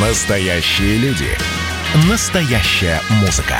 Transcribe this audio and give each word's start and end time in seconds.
Настоящие 0.00 0.96
люди. 0.98 1.26
Настоящая 2.08 3.00
музыка. 3.20 3.56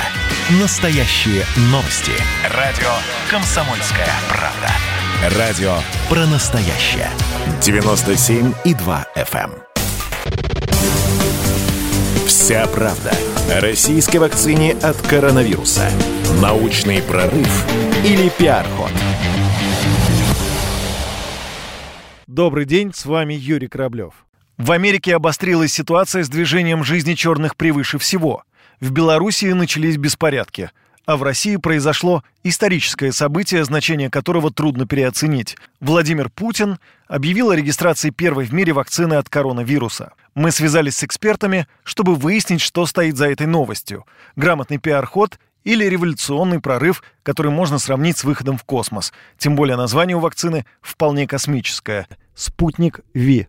Настоящие 0.61 1.43
новости. 1.63 2.13
Радио 2.55 2.87
«Комсомольская 3.29 4.07
правда». 4.29 5.37
Радио 5.37 5.73
про 6.07 6.25
настоящее. 6.27 7.09
97,2 7.59 9.05
FM. 9.17 9.51
эм. 9.51 9.55
Вся 12.25 12.65
правда 12.67 13.11
о 13.51 13.59
российской 13.59 14.19
вакцине 14.19 14.77
от 14.81 14.95
коронавируса. 15.01 15.91
Научный 16.41 17.01
прорыв 17.01 17.65
или 18.05 18.29
пиар-ход. 18.29 18.91
Добрый 22.27 22.63
день, 22.63 22.93
с 22.93 23.05
вами 23.05 23.33
Юрий 23.33 23.67
Кораблев. 23.67 24.13
В 24.59 24.73
Америке 24.73 25.15
обострилась 25.15 25.71
ситуация 25.71 26.21
с 26.21 26.27
движением 26.27 26.83
жизни 26.83 27.13
черных 27.13 27.55
превыше 27.55 27.97
всего. 27.97 28.43
В 28.81 28.91
Белоруссии 28.91 29.53
начались 29.53 29.95
беспорядки, 29.95 30.71
а 31.05 31.15
в 31.15 31.23
России 31.23 31.55
произошло 31.55 32.25
историческое 32.43 33.13
событие, 33.13 33.63
значение 33.63 34.09
которого 34.09 34.51
трудно 34.51 34.85
переоценить. 34.85 35.55
Владимир 35.79 36.29
Путин 36.29 36.77
объявил 37.07 37.51
о 37.51 37.55
регистрации 37.55 38.09
первой 38.09 38.47
в 38.47 38.53
мире 38.53 38.73
вакцины 38.73 39.13
от 39.13 39.29
коронавируса. 39.29 40.11
Мы 40.35 40.51
связались 40.51 40.97
с 40.97 41.05
экспертами, 41.05 41.65
чтобы 41.85 42.15
выяснить, 42.15 42.59
что 42.59 42.85
стоит 42.85 43.15
за 43.15 43.29
этой 43.29 43.47
новостью. 43.47 44.05
Грамотный 44.35 44.77
пиар-ход 44.77 45.39
или 45.63 45.85
революционный 45.85 46.59
прорыв, 46.59 47.01
который 47.23 47.49
можно 47.49 47.79
сравнить 47.79 48.17
с 48.17 48.25
выходом 48.25 48.57
в 48.57 48.65
космос. 48.65 49.13
Тем 49.37 49.55
более 49.55 49.77
название 49.77 50.17
у 50.17 50.19
вакцины 50.19 50.65
вполне 50.81 51.27
космическое– 51.27 52.09
«Спутник 52.35 52.99
Ви». 53.13 53.47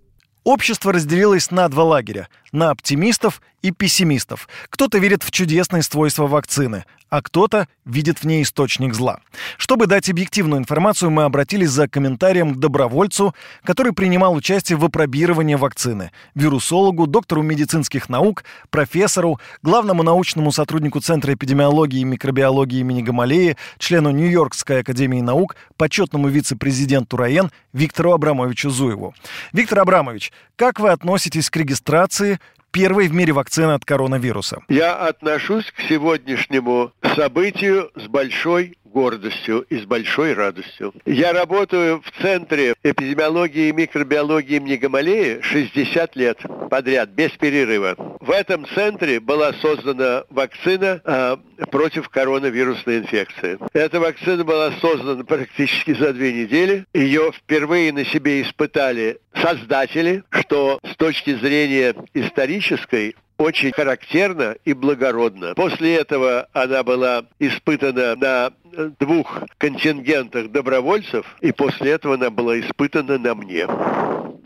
Общество 0.50 0.92
разделилось 0.92 1.52
на 1.52 1.68
два 1.68 1.84
лагеря– 1.84 2.28
на 2.52 2.70
оптимистов 2.70 3.40
и 3.62 3.70
пессимистов. 3.70 4.48
Кто-то 4.68 4.98
верит 4.98 5.22
в 5.22 5.30
чудесные 5.30 5.84
свойства 5.84 6.26
вакцины, 6.26 6.86
а 7.10 7.22
кто-то 7.22 7.68
видит 7.84 8.20
в 8.20 8.24
ней 8.24 8.42
источник 8.42 8.94
зла. 8.94 9.20
Чтобы 9.58 9.86
дать 9.86 10.08
объективную 10.08 10.60
информацию, 10.60 11.10
мы 11.10 11.24
обратились 11.24 11.70
за 11.70 11.88
комментарием 11.88 12.54
к 12.54 12.58
добровольцу, 12.58 13.34
который 13.64 13.92
принимал 13.92 14.34
участие 14.34 14.78
в 14.78 14.84
опробировании 14.84 15.56
вакцины, 15.56 16.12
вирусологу, 16.34 17.06
доктору 17.06 17.42
медицинских 17.42 18.08
наук, 18.08 18.44
профессору, 18.70 19.40
главному 19.62 20.02
научному 20.02 20.52
сотруднику 20.52 21.00
Центра 21.00 21.34
эпидемиологии 21.34 22.00
и 22.00 22.04
микробиологии 22.04 22.80
имени 22.80 23.02
Гамалеи, 23.02 23.56
члену 23.78 24.10
Нью-Йоркской 24.10 24.80
академии 24.80 25.20
наук, 25.20 25.56
почетному 25.76 26.28
вице-президенту 26.28 27.16
РАЕН 27.16 27.50
Виктору 27.72 28.12
Абрамовичу 28.12 28.70
Зуеву. 28.70 29.14
Виктор 29.52 29.80
Абрамович, 29.80 30.32
как 30.56 30.78
вы 30.78 30.90
относитесь 30.90 31.50
к 31.50 31.56
регистрации 31.56 32.38
первой 32.70 33.08
в 33.08 33.14
мире 33.14 33.32
вакцины 33.32 33.72
от 33.72 33.84
коронавируса? 33.84 34.62
Я 34.68 34.94
отношусь 34.94 35.70
к 35.70 35.80
сегодняшнему 35.82 36.92
событию 37.14 37.90
с 37.96 38.06
большой 38.08 38.78
гордостью 38.90 39.64
и 39.68 39.78
с 39.78 39.84
большой 39.84 40.34
радостью. 40.34 40.92
Я 41.06 41.32
работаю 41.32 42.02
в 42.02 42.22
Центре 42.22 42.74
эпидемиологии 42.82 43.68
и 43.68 43.72
микробиологии 43.72 44.56
имени 44.56 44.76
Гамалеи 44.76 45.40
60 45.40 46.16
лет 46.16 46.38
подряд, 46.70 47.10
без 47.10 47.30
перерыва. 47.32 47.96
В 48.20 48.30
этом 48.30 48.66
центре 48.74 49.18
была 49.18 49.52
создана 49.54 50.24
вакцина 50.30 51.00
э, 51.04 51.36
против 51.70 52.08
коронавирусной 52.08 52.98
инфекции. 52.98 53.58
Эта 53.72 53.98
вакцина 53.98 54.44
была 54.44 54.72
создана 54.80 55.24
практически 55.24 55.92
за 55.94 56.12
две 56.12 56.32
недели. 56.32 56.84
Ее 56.94 57.32
впервые 57.32 57.92
на 57.92 58.04
себе 58.04 58.42
испытали 58.42 59.18
создатели, 59.34 60.22
что 60.30 60.78
с 60.84 60.96
точки 60.96 61.34
зрения 61.34 61.94
исторической 62.14 63.16
очень 63.40 63.72
характерно 63.72 64.56
и 64.64 64.74
благородно. 64.74 65.54
После 65.54 65.96
этого 65.96 66.48
она 66.52 66.82
была 66.82 67.24
испытана 67.38 68.14
на 68.14 68.52
двух 68.98 69.42
контингентах 69.58 70.50
добровольцев, 70.50 71.24
и 71.40 71.50
после 71.50 71.92
этого 71.92 72.14
она 72.14 72.30
была 72.30 72.60
испытана 72.60 73.18
на 73.18 73.34
мне. 73.34 73.66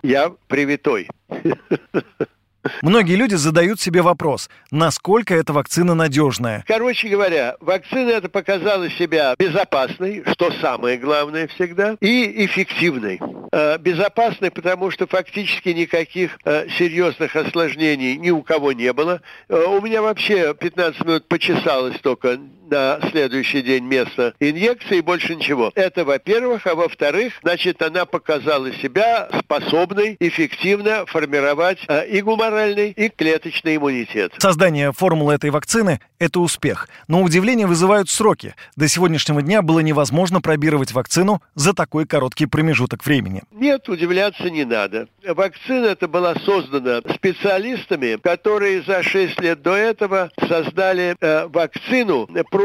Я 0.03 0.33
привитой. 0.49 1.09
Многие 2.83 3.17
люди 3.17 3.35
задают 3.35 3.81
себе 3.81 4.03
вопрос, 4.03 4.49
насколько 4.71 5.35
эта 5.35 5.53
вакцина 5.53 5.95
надежная. 5.95 6.65
Короче 6.67 7.09
говоря, 7.09 7.57
вакцина 7.61 8.11
эта 8.11 8.29
показала 8.29 8.91
себя 8.91 9.35
безопасной, 9.39 10.23
что 10.33 10.51
самое 10.61 10.97
главное 10.99 11.49
всегда, 11.49 11.97
и 12.01 12.45
эффективной. 12.45 13.21
Э, 13.57 13.79
безопасной, 13.79 14.51
потому 14.51 14.91
что 14.91 15.07
фактически 15.07 15.69
никаких 15.69 16.39
э, 16.45 16.67
серьезных 16.77 17.37
осложнений 17.37 18.17
ни 18.17 18.31
у 18.31 18.43
кого 18.43 18.73
не 18.73 18.93
было. 18.93 19.21
Э, 19.49 19.65
у 19.67 19.81
меня 19.81 20.03
вообще 20.03 20.55
15 20.55 21.05
минут 21.05 21.29
почесалось 21.29 22.01
только 22.01 22.37
на 22.75 22.99
следующий 23.11 23.62
день 23.62 23.85
место 23.85 24.35
инъекции 24.41 24.99
и 24.99 25.01
больше 25.01 25.37
ничего. 25.37 25.71
Это 25.77 26.05
во-первых. 26.05 26.67
А 26.67 26.75
во-вторых, 26.75 27.35
значит, 27.43 27.81
она 27.83 28.05
показала 28.05 28.73
себя 28.73 29.29
способной 29.39 30.17
эффективно 30.19 31.07
формировать 31.07 31.79
и 32.11 32.21
гуморальный, 32.21 32.91
и 32.91 33.09
клеточный 33.09 33.77
иммунитет. 33.77 34.33
Создание 34.39 34.93
формулы 34.93 35.35
этой 35.35 35.51
вакцины– 35.51 36.01
это 36.19 36.41
успех. 36.41 36.89
Но 37.07 37.23
удивление 37.23 37.67
вызывают 37.67 38.11
сроки. 38.11 38.55
До 38.77 38.89
сегодняшнего 38.89 39.41
дня 39.41 39.62
было 39.62 39.81
невозможно 39.81 40.41
пробировать 40.41 40.93
вакцину 40.93 41.41
за 41.55 41.75
такой 41.75 42.06
короткий 42.06 42.47
промежуток 42.47 43.06
времени. 43.06 43.43
Нет, 43.53 43.89
удивляться 43.89 44.51
не 44.51 44.65
надо. 44.65 45.06
Вакцина 45.27 45.87
эта 45.87 46.09
была 46.09 46.35
создана 46.35 47.01
специалистами, 47.15 48.19
которые 48.21 48.83
за 48.83 49.03
6 49.03 49.41
лет 49.41 49.62
до 49.62 49.75
этого 49.75 50.31
создали 50.49 51.17
э, 51.21 51.47
вакцину 51.47 52.29
против 52.51 52.64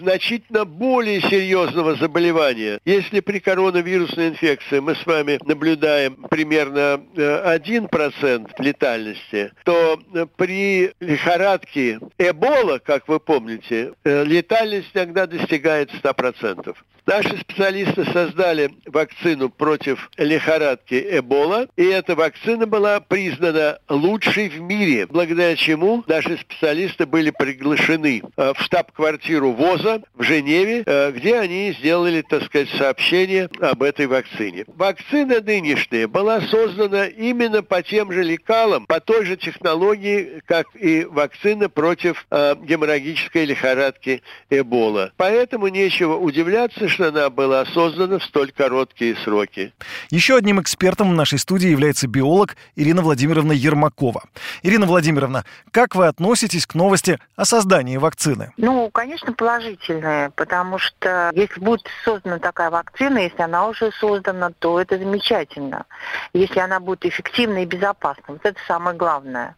значительно 0.00 0.64
более 0.64 1.20
серьезного 1.20 1.96
заболевания. 1.96 2.80
Если 2.84 3.20
при 3.20 3.38
коронавирусной 3.38 4.28
инфекции 4.28 4.78
мы 4.80 4.94
с 4.94 5.04
вами 5.06 5.38
наблюдаем 5.44 6.16
примерно 6.30 7.02
э, 7.16 7.58
1% 7.58 8.50
летальности, 8.58 9.52
то 9.64 10.00
э, 10.14 10.26
при 10.36 10.92
лихорадке 11.00 12.00
Эбола, 12.18 12.78
как 12.78 13.08
вы 13.08 13.20
помните, 13.20 13.92
э, 14.04 14.24
летальность 14.24 14.90
иногда 14.94 15.26
достигает 15.26 15.90
100%. 15.92 16.74
Наши 17.06 17.38
специалисты 17.38 18.04
создали 18.06 18.72
вакцину 18.84 19.48
против 19.48 20.10
лихорадки 20.16 21.06
Эбола, 21.18 21.68
и 21.76 21.84
эта 21.84 22.16
вакцина 22.16 22.66
была 22.66 22.98
признана 22.98 23.78
лучшей 23.88 24.48
в 24.48 24.60
мире, 24.60 25.06
благодаря 25.06 25.54
чему 25.54 26.02
наши 26.08 26.36
специалисты 26.36 27.06
были 27.06 27.30
приглашены 27.30 28.22
э, 28.36 28.52
в 28.54 28.60
штаб-квартиру 28.60 29.52
ВОЗа 29.52 30.02
в 30.14 30.24
Женеве, 30.24 30.82
э, 30.84 31.12
где 31.12 31.38
они 31.38 31.76
сделали, 31.78 32.22
так 32.22 32.42
сказать, 32.42 32.70
сообщение 32.70 33.48
об 33.60 33.84
этой 33.84 34.08
вакцине. 34.08 34.64
Вакцина 34.66 35.40
нынешняя 35.40 36.08
была 36.08 36.40
создана 36.40 37.06
именно 37.06 37.62
по 37.62 37.84
тем 37.84 38.10
же 38.10 38.24
лекалам, 38.24 38.84
по 38.86 38.98
той 38.98 39.24
же 39.26 39.36
технологии, 39.36 40.42
как 40.44 40.66
и 40.74 41.04
вакцина 41.04 41.68
против 41.68 42.26
э, 42.32 42.56
геморрагической 42.64 43.44
лихорадки 43.44 44.22
Эбола. 44.50 45.12
Поэтому 45.16 45.68
нечего 45.68 46.16
удивляться, 46.16 46.88
что 46.96 47.08
она 47.08 47.28
была 47.28 47.64
создана 47.66 48.18
в 48.18 48.24
столь 48.24 48.52
короткие 48.52 49.16
сроки. 49.16 49.74
Еще 50.10 50.36
одним 50.36 50.60
экспертом 50.60 51.10
в 51.10 51.14
нашей 51.14 51.38
студии 51.38 51.68
является 51.68 52.08
биолог 52.08 52.56
Ирина 52.74 53.02
Владимировна 53.02 53.52
Ермакова. 53.52 54.22
Ирина 54.62 54.86
Владимировна, 54.86 55.44
как 55.72 55.94
вы 55.94 56.06
относитесь 56.06 56.66
к 56.66 56.74
новости 56.74 57.18
о 57.36 57.44
создании 57.44 57.98
вакцины? 57.98 58.52
Ну, 58.56 58.88
конечно, 58.90 59.34
положительное, 59.34 60.30
потому 60.30 60.78
что 60.78 61.30
если 61.34 61.60
будет 61.60 61.86
создана 62.04 62.38
такая 62.38 62.70
вакцина, 62.70 63.18
если 63.18 63.42
она 63.42 63.68
уже 63.68 63.92
создана, 64.00 64.50
то 64.58 64.80
это 64.80 64.96
замечательно. 64.96 65.84
Если 66.32 66.58
она 66.58 66.80
будет 66.80 67.04
эффективна 67.04 67.62
и 67.62 67.66
безопасна, 67.66 68.24
вот 68.28 68.40
это 68.44 68.58
самое 68.66 68.96
главное. 68.96 69.54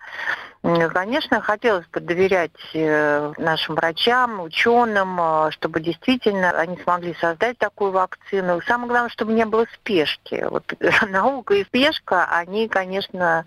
Конечно, 0.93 1.41
хотелось 1.41 1.87
бы 1.87 2.01
доверять 2.01 2.51
э, 2.75 3.33
нашим 3.39 3.75
врачам, 3.75 4.41
ученым, 4.41 5.19
э, 5.21 5.51
чтобы 5.53 5.81
действительно 5.81 6.51
они 6.51 6.79
смогли 6.83 7.15
создать 7.21 7.59
такую 7.59 7.93
вакцину. 7.93 8.61
Самое 8.67 8.89
главное, 8.89 9.11
чтобы 9.11 9.33
не 9.33 9.47
было 9.47 9.67
спешки. 9.75 10.45
Вот 10.51 10.65
наука 11.09 11.55
и 11.55 11.65
спешка, 11.65 12.27
они, 12.31 12.69
конечно, 12.69 13.45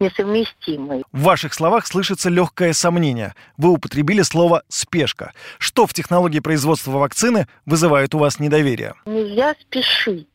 несовместимы. 0.00 1.02
В 1.12 1.22
ваших 1.22 1.54
словах 1.54 1.86
слышится 1.86 2.30
легкое 2.30 2.72
сомнение. 2.72 3.34
Вы 3.56 3.70
употребили 3.70 4.22
слово 4.22 4.62
«спешка». 4.68 5.32
Что 5.58 5.86
в 5.86 5.92
технологии 5.92 6.40
производства 6.40 6.92
вакцины 6.92 7.46
вызывает 7.66 8.14
у 8.14 8.18
вас 8.18 8.38
недоверие? 8.38 8.94
Нельзя 9.06 9.54
спешить. 9.60 10.28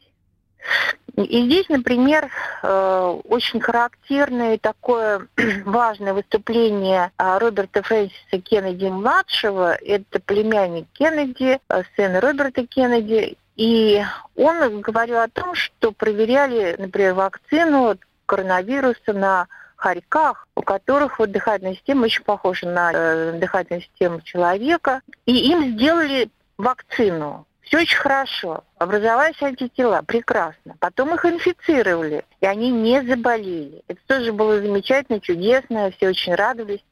И 1.18 1.46
здесь, 1.46 1.68
например, 1.68 2.30
э, 2.62 3.20
очень 3.28 3.60
характерное 3.60 4.60
такое 4.60 5.28
важное 5.66 6.14
выступление 6.14 7.12
э, 7.18 7.38
Роберта 7.40 7.82
Фрэнсиса 7.82 8.40
Кеннеди-младшего. 8.40 9.74
Это 9.74 10.20
племянник 10.20 10.86
Кеннеди, 10.94 11.60
э, 11.70 11.84
сын 11.96 12.18
Роберта 12.18 12.68
Кеннеди. 12.68 13.36
И 13.56 14.04
он 14.36 14.82
говорил 14.82 15.18
о 15.18 15.28
том, 15.28 15.56
что 15.56 15.92
проверяли, 15.92 16.76
например, 16.78 17.16
вакцину 17.16 17.98
коронавируса 18.28 19.14
на 19.14 19.48
хорьках, 19.76 20.48
у 20.56 20.62
которых 20.62 21.18
вот 21.18 21.32
дыхательная 21.32 21.74
система 21.74 22.06
очень 22.06 22.24
похожа 22.24 22.68
на 22.68 22.92
э, 22.94 23.32
дыхательную 23.40 23.82
систему 23.82 24.22
человека, 24.22 25.02
и 25.26 25.36
им 25.50 25.74
сделали 25.74 26.30
вакцину. 26.58 27.48
Все 27.68 27.80
очень 27.80 27.98
хорошо. 27.98 28.64
Образовались 28.78 29.42
антитела. 29.42 30.02
Прекрасно. 30.02 30.76
Потом 30.80 31.14
их 31.14 31.26
инфицировали, 31.26 32.24
и 32.40 32.46
они 32.46 32.72
не 32.72 33.02
заболели. 33.02 33.84
Это 33.88 34.00
тоже 34.08 34.32
было 34.32 34.62
замечательно, 34.62 35.20
чудесно, 35.20 35.92
все 35.92 36.10
очень 36.10 36.34
радовались. 36.34 36.84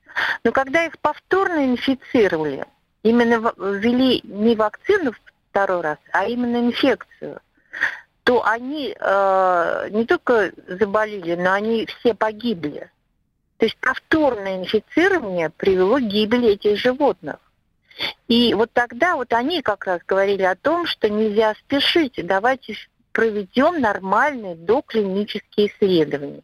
Но 0.44 0.52
когда 0.52 0.86
их 0.86 0.98
повторно 1.00 1.66
инфицировали, 1.66 2.66
именно 3.04 3.54
ввели 3.58 4.22
не 4.26 4.56
вакцину 4.56 5.14
второй 5.50 5.82
раз, 5.82 5.98
а 6.12 6.26
именно 6.26 6.58
инфекцию, 6.58 7.40
то 8.24 8.46
они 8.46 8.96
э, 9.00 9.88
не 9.92 10.06
только 10.06 10.52
заболели, 10.68 11.36
но 11.36 11.54
они 11.54 11.86
все 11.86 12.14
погибли. 12.14 12.90
То 13.58 13.66
есть 13.66 13.78
повторное 13.78 14.58
инфицирование 14.58 15.50
привело 15.52 15.98
к 15.98 16.02
гибели 16.02 16.50
этих 16.50 16.78
животных. 16.78 17.38
И 18.28 18.54
вот 18.54 18.72
тогда 18.74 19.16
вот 19.16 19.32
они 19.34 19.62
как 19.62 19.86
раз 19.86 20.02
говорили 20.06 20.44
о 20.44 20.56
том, 20.56 20.86
что 20.86 21.10
нельзя 21.10 21.54
спешить, 21.56 22.20
давайте 22.24 22.76
проведем 23.12 23.80
нормальные 23.80 24.56
доклинические 24.56 25.68
исследования. 25.68 26.44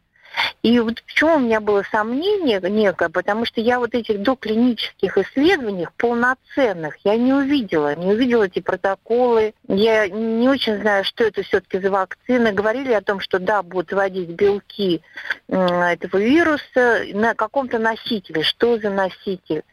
И 0.62 0.78
вот 0.80 1.02
почему 1.02 1.36
у 1.36 1.38
меня 1.40 1.60
было 1.60 1.82
сомнение 1.90 2.60
некое, 2.60 3.08
потому 3.08 3.44
что 3.44 3.60
я 3.60 3.78
вот 3.78 3.94
этих 3.94 4.22
доклинических 4.22 5.18
исследований 5.18 5.88
полноценных 5.96 6.96
я 7.04 7.16
не 7.16 7.32
увидела, 7.32 7.94
не 7.96 8.12
увидела 8.12 8.44
эти 8.44 8.60
протоколы. 8.60 9.54
Я 9.68 10.08
не 10.08 10.48
очень 10.48 10.80
знаю, 10.80 11.04
что 11.04 11.24
это 11.24 11.42
все-таки 11.42 11.80
за 11.80 11.90
вакцины. 11.90 12.52
Говорили 12.52 12.92
о 12.92 13.02
том, 13.02 13.20
что 13.20 13.38
да, 13.38 13.62
будут 13.62 13.92
вводить 13.92 14.30
белки 14.30 15.02
этого 15.48 16.18
вируса 16.18 17.02
на 17.12 17.34
каком-то 17.34 17.78
носителе. 17.78 18.42
Что 18.42 18.78
за 18.78 18.90
носитель? 18.90 19.64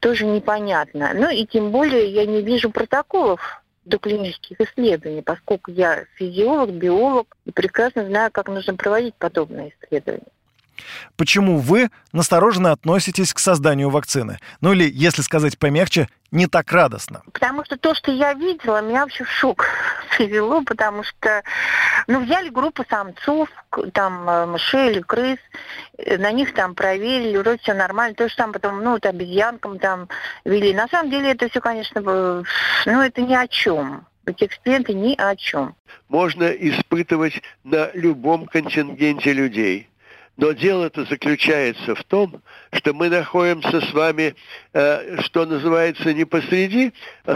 Тоже 0.00 0.26
непонятно. 0.26 1.10
Ну 1.14 1.28
и 1.28 1.44
тем 1.46 1.70
более 1.70 2.08
я 2.10 2.24
не 2.24 2.42
вижу 2.42 2.70
протоколов 2.70 3.62
до 3.86 3.98
клинических 3.98 4.60
исследований, 4.60 5.22
поскольку 5.22 5.70
я 5.70 6.04
физиолог, 6.16 6.70
биолог 6.72 7.36
и 7.46 7.52
прекрасно 7.52 8.04
знаю, 8.04 8.30
как 8.32 8.48
нужно 8.48 8.74
проводить 8.74 9.14
подобные 9.14 9.72
исследования. 9.80 10.26
Почему 11.16 11.58
вы 11.58 11.90
настороженно 12.12 12.72
относитесь 12.72 13.32
к 13.32 13.38
созданию 13.38 13.90
вакцины? 13.90 14.38
Ну 14.60 14.72
или, 14.72 14.90
если 14.92 15.22
сказать 15.22 15.58
помягче, 15.58 16.08
не 16.30 16.46
так 16.46 16.72
радостно? 16.72 17.22
Потому 17.32 17.64
что 17.64 17.76
то, 17.76 17.94
что 17.94 18.10
я 18.10 18.34
видела, 18.34 18.82
меня 18.82 19.02
вообще 19.02 19.24
в 19.24 19.30
шок 19.30 19.66
привело, 20.16 20.62
потому 20.62 21.02
что, 21.02 21.42
ну, 22.06 22.24
взяли 22.24 22.50
группу 22.50 22.84
самцов, 22.88 23.48
там, 23.92 24.28
э, 24.28 24.46
мышей 24.46 24.90
или 24.90 25.00
крыс, 25.00 25.38
э, 25.98 26.18
на 26.18 26.32
них 26.32 26.54
там 26.54 26.74
проверили, 26.74 27.36
вроде 27.36 27.58
все 27.58 27.74
нормально, 27.74 28.14
то 28.14 28.28
же 28.28 28.34
самое 28.34 28.54
потом, 28.54 28.82
ну, 28.82 28.92
вот 28.92 29.06
обезьянкам 29.06 29.78
там 29.78 30.08
вели. 30.44 30.74
На 30.74 30.88
самом 30.88 31.10
деле 31.10 31.32
это 31.32 31.48
все, 31.48 31.60
конечно, 31.60 32.00
ну, 32.86 33.00
это 33.00 33.22
ни 33.22 33.34
о 33.34 33.46
чем. 33.48 34.06
Эти 34.26 34.44
эксперименты 34.44 34.92
ни 34.92 35.14
о 35.16 35.36
чем. 35.36 35.76
Можно 36.08 36.46
испытывать 36.48 37.40
на 37.62 37.90
любом 37.94 38.46
контингенте 38.46 39.32
людей– 39.32 39.88
но 40.36 40.52
дело-то 40.52 41.04
заключается 41.04 41.94
в 41.94 42.04
том, 42.04 42.42
что 42.72 42.92
мы 42.92 43.08
находимся 43.08 43.80
с 43.80 43.92
вами, 43.92 44.34
э, 44.72 45.20
что 45.22 45.46
называется, 45.46 46.12
не 46.12 46.24
посреди 46.24 46.92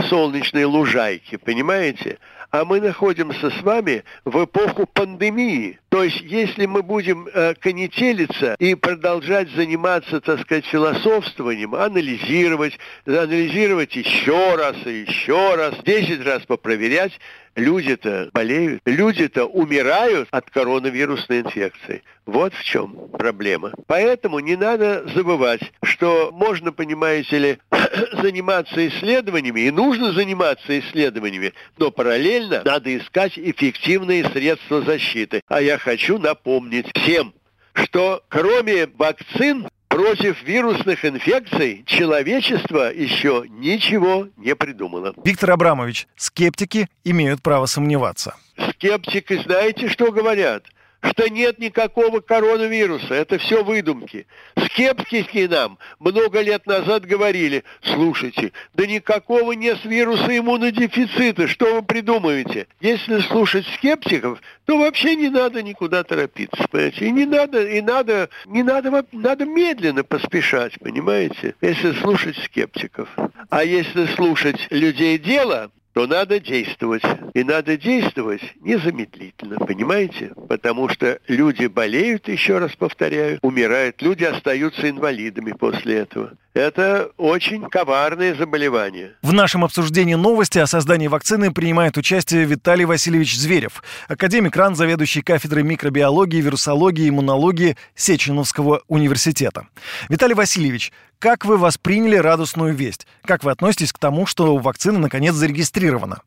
солнечной 0.09 0.65
лужайки, 0.65 1.37
понимаете? 1.37 2.19
А 2.51 2.65
мы 2.65 2.81
находимся 2.81 3.49
с 3.51 3.63
вами 3.63 4.03
в 4.25 4.45
эпоху 4.45 4.85
пандемии. 4.85 5.79
То 5.89 6.03
есть, 6.03 6.21
если 6.23 6.67
мы 6.67 6.83
будем 6.83 7.29
э, 7.33 7.55
конетелиться 7.55 8.57
и 8.59 8.75
продолжать 8.75 9.49
заниматься, 9.51 10.21
так 10.21 10.41
сказать, 10.41 10.67
философствованием, 10.67 11.77
анализировать, 11.77 12.77
анализировать 13.07 13.95
еще 13.95 14.57
раз 14.57 14.77
и 14.85 15.05
еще 15.09 15.55
раз, 15.55 15.77
10 15.85 16.27
раз 16.27 16.43
попроверять, 16.43 17.13
люди-то 17.61 18.31
болеют, 18.33 18.81
люди-то 18.85 19.45
умирают 19.45 20.29
от 20.31 20.51
коронавирусной 20.51 21.41
инфекции. 21.41 22.03
Вот 22.27 22.55
в 22.55 22.65
чем 22.65 23.09
проблема. 23.13 23.73
Поэтому 23.87 24.41
не 24.41 24.57
надо 24.57 25.07
забывать, 25.15 25.61
что 25.83 26.31
можно, 26.33 26.73
понимаете 26.73 27.39
ли, 27.39 27.59
заниматься 28.23 28.87
исследованиями, 28.89 29.61
и 29.61 29.71
нужно 29.71 30.13
заниматься 30.13 30.79
исследованиями, 30.79 31.53
но 31.77 31.91
параллельно 31.91 32.63
надо 32.65 32.97
искать 32.97 33.39
эффективные 33.39 34.25
средства 34.25 34.83
защиты. 34.83 35.43
А 35.49 35.61
я 35.61 35.79
хочу 35.79 36.19
напомнить 36.19 36.87
всем, 36.95 37.35
что 37.75 38.23
кроме 38.29 38.87
вакцин 38.87 39.69
против 39.91 40.43
вирусных 40.45 41.05
инфекций 41.05 41.83
человечество 41.85 42.91
еще 42.93 43.45
ничего 43.51 44.29
не 44.37 44.55
придумало. 44.55 45.13
Виктор 45.25 45.51
Абрамович, 45.51 46.07
скептики 46.17 46.89
имеют 47.05 47.43
право 47.43 47.67
сомневаться. 47.67 48.37
Скептики 48.71 49.43
знаете, 49.43 49.89
что 49.89 50.13
говорят? 50.13 50.65
Что 51.03 51.29
нет 51.29 51.59
никакого 51.59 52.21
коронавируса, 52.21 53.15
это 53.15 53.39
все 53.39 53.65
выдумки. 53.65 54.27
Скептики 54.57 55.47
нам 55.51 55.79
много 55.99 56.41
лет 56.41 56.67
назад 56.67 57.07
говорили, 57.07 57.65
слушайте, 57.83 58.53
да 58.75 58.87
никакого 58.87 59.53
нет 59.53 59.85
вируса 59.85 60.37
иммунодефицита, 60.37 61.49
что 61.49 61.75
вы 61.75 61.83
придумываете? 61.83 62.67
Если 62.81 63.21
слушать 63.21 63.67
скептиков, 63.77 64.41
то 64.67 64.79
вообще 64.79 65.17
не 65.17 65.29
надо 65.29 65.63
никуда 65.63 66.05
торопиться, 66.05 66.67
понимаете? 66.71 67.07
И 67.07 67.11
не 67.11 67.25
надо, 67.25 67.67
и 67.67 67.81
надо, 67.81 68.29
не 68.47 68.63
надо, 68.63 69.05
надо 69.13 69.45
медленно 69.47 70.05
поспешать, 70.05 70.79
понимаете? 70.81 71.55
Если 71.61 71.93
слушать 71.93 72.37
скептиков. 72.45 73.09
А 73.49 73.65
если 73.65 74.07
слушать 74.07 74.69
людей 74.71 75.19
дела, 75.19 75.71
то 76.01 76.07
надо 76.07 76.41
действовать. 76.41 77.03
И 77.35 77.45
надо 77.45 77.77
действовать 77.77 78.41
незамедлительно, 78.63 79.59
понимаете? 79.59 80.33
Потому 80.49 80.89
что 80.89 81.19
люди 81.29 81.67
болеют, 81.67 82.27
еще 82.27 82.57
раз 82.57 82.73
повторяю, 82.75 83.39
умирают, 83.43 84.01
люди 84.01 84.25
остаются 84.25 84.89
инвалидами 84.89 85.53
после 85.53 85.99
этого. 85.99 86.33
Это 86.55 87.11
очень 87.19 87.69
коварное 87.69 88.35
заболевание. 88.35 89.13
В 89.23 89.33
нашем 89.33 89.63
обсуждении 89.63 90.15
новости 90.15 90.59
о 90.59 90.67
создании 90.67 91.07
вакцины 91.07 91.53
принимает 91.53 91.97
участие 91.99 92.45
Виталий 92.45 92.87
Васильевич 92.87 93.37
Зверев, 93.37 93.83
академик 94.09 94.57
РАН, 94.57 94.77
заведующий 94.77 95.21
кафедрой 95.21 95.63
микробиологии, 95.63 96.41
вирусологии 96.41 97.09
иммунологии 97.09 97.77
Сеченовского 97.95 98.83
университета. 98.89 99.69
Виталий 100.09 100.35
Васильевич, 100.35 100.93
как 101.21 101.45
вы 101.45 101.59
восприняли 101.59 102.17
радостную 102.17 102.75
весть? 102.75 103.07
Как 103.25 103.45
вы 103.45 103.53
относитесь 103.53 103.93
к 103.93 103.99
тому, 103.99 104.27
что 104.27 104.57
вакцина 104.57 104.99
наконец 104.99 105.35
зарегистрирована? 105.35 106.23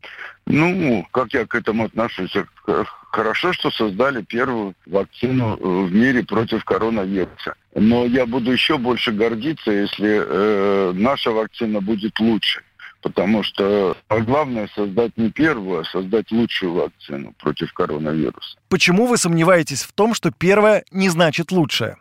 Ну, 0.46 1.06
как 1.12 1.34
я 1.34 1.46
к 1.46 1.56
этому 1.56 1.86
отношусь? 1.86 2.34
Хорошо, 3.12 3.54
что 3.54 3.72
создали 3.72 4.22
первую 4.22 4.76
вакцину 4.86 5.58
э, 5.58 5.86
в 5.86 5.94
мире 5.94 6.24
против 6.24 6.64
коронавируса. 6.64 7.56
Но 7.76 8.06
я 8.06 8.26
буду 8.26 8.52
еще 8.52 8.78
больше 8.78 9.12
гордиться, 9.12 9.72
если 9.72 10.24
э, 10.26 10.92
наша 10.94 11.32
вакцина 11.32 11.82
будет 11.82 12.20
лучше. 12.20 12.62
Потому 13.02 13.44
что 13.44 13.98
главное 14.10 14.70
создать 14.76 15.12
не 15.18 15.30
первую, 15.30 15.82
а 15.82 15.84
создать 15.86 16.32
лучшую 16.32 16.74
вакцину 16.74 17.34
против 17.40 17.74
коронавируса. 17.74 18.58
Почему 18.70 19.08
вы 19.08 19.18
сомневаетесь 19.18 19.84
в 19.84 19.92
том, 19.92 20.14
что 20.14 20.32
первая 20.32 20.86
не 20.92 21.10
значит 21.10 21.52
лучшая? 21.52 21.98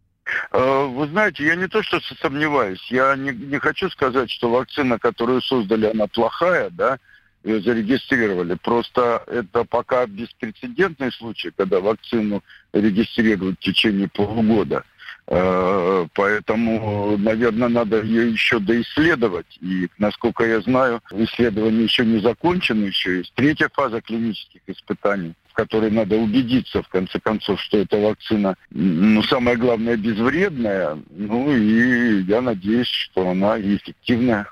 Э, 0.53 0.87
вы 0.87 1.07
знаете, 1.09 1.45
я 1.45 1.57
не 1.57 1.67
то 1.69 1.83
что 1.83 2.01
сомневаюсь, 2.21 2.85
я 2.91 3.17
не, 3.17 3.31
не 3.31 3.59
хочу 3.59 3.91
сказать, 3.91 4.31
что 4.31 4.51
вакцина, 4.51 4.99
которую 4.99 5.43
создали, 5.43 5.87
она 5.87 6.07
плохая, 6.07 6.71
да, 6.71 6.99
ее 7.45 7.61
зарегистрировали. 7.61 8.55
Просто 8.55 9.25
это 9.27 9.65
пока 9.65 10.07
беспрецедентный 10.07 11.13
случай, 11.13 11.51
когда 11.57 11.81
вакцину 11.81 12.43
регистрируют 12.73 13.59
в 13.59 13.63
течение 13.63 14.09
полугода. 14.09 14.85
Э, 15.27 16.07
поэтому, 16.15 17.17
наверное, 17.19 17.69
надо 17.69 18.03
ее 18.03 18.31
еще 18.31 18.59
доисследовать. 18.59 19.59
И, 19.61 19.89
насколько 19.99 20.45
я 20.45 20.61
знаю, 20.61 21.01
исследование 21.13 21.85
еще 21.85 22.05
не 22.05 22.21
закончено, 22.21 22.85
еще 22.85 23.19
есть 23.19 23.33
третья 23.35 23.69
фаза 23.73 24.01
клинических 24.01 24.61
испытаний 24.67 25.35
в 25.53 25.55
которой 25.55 25.91
надо 25.91 26.17
убедиться, 26.17 26.83
в 26.83 26.89
конце 26.89 27.21
концов, 27.21 27.61
что 27.61 27.77
эта 27.77 27.99
вакцина, 27.99 28.57
ну, 28.71 29.23
самое 29.23 29.59
главное, 29.59 29.97
безвредная. 29.99 30.99
Ну, 31.11 31.55
и 31.55 32.23
я 32.23 32.41
надеюсь, 32.41 32.89
что 32.89 33.29
она 33.29 33.61
эффективная. 33.61 34.49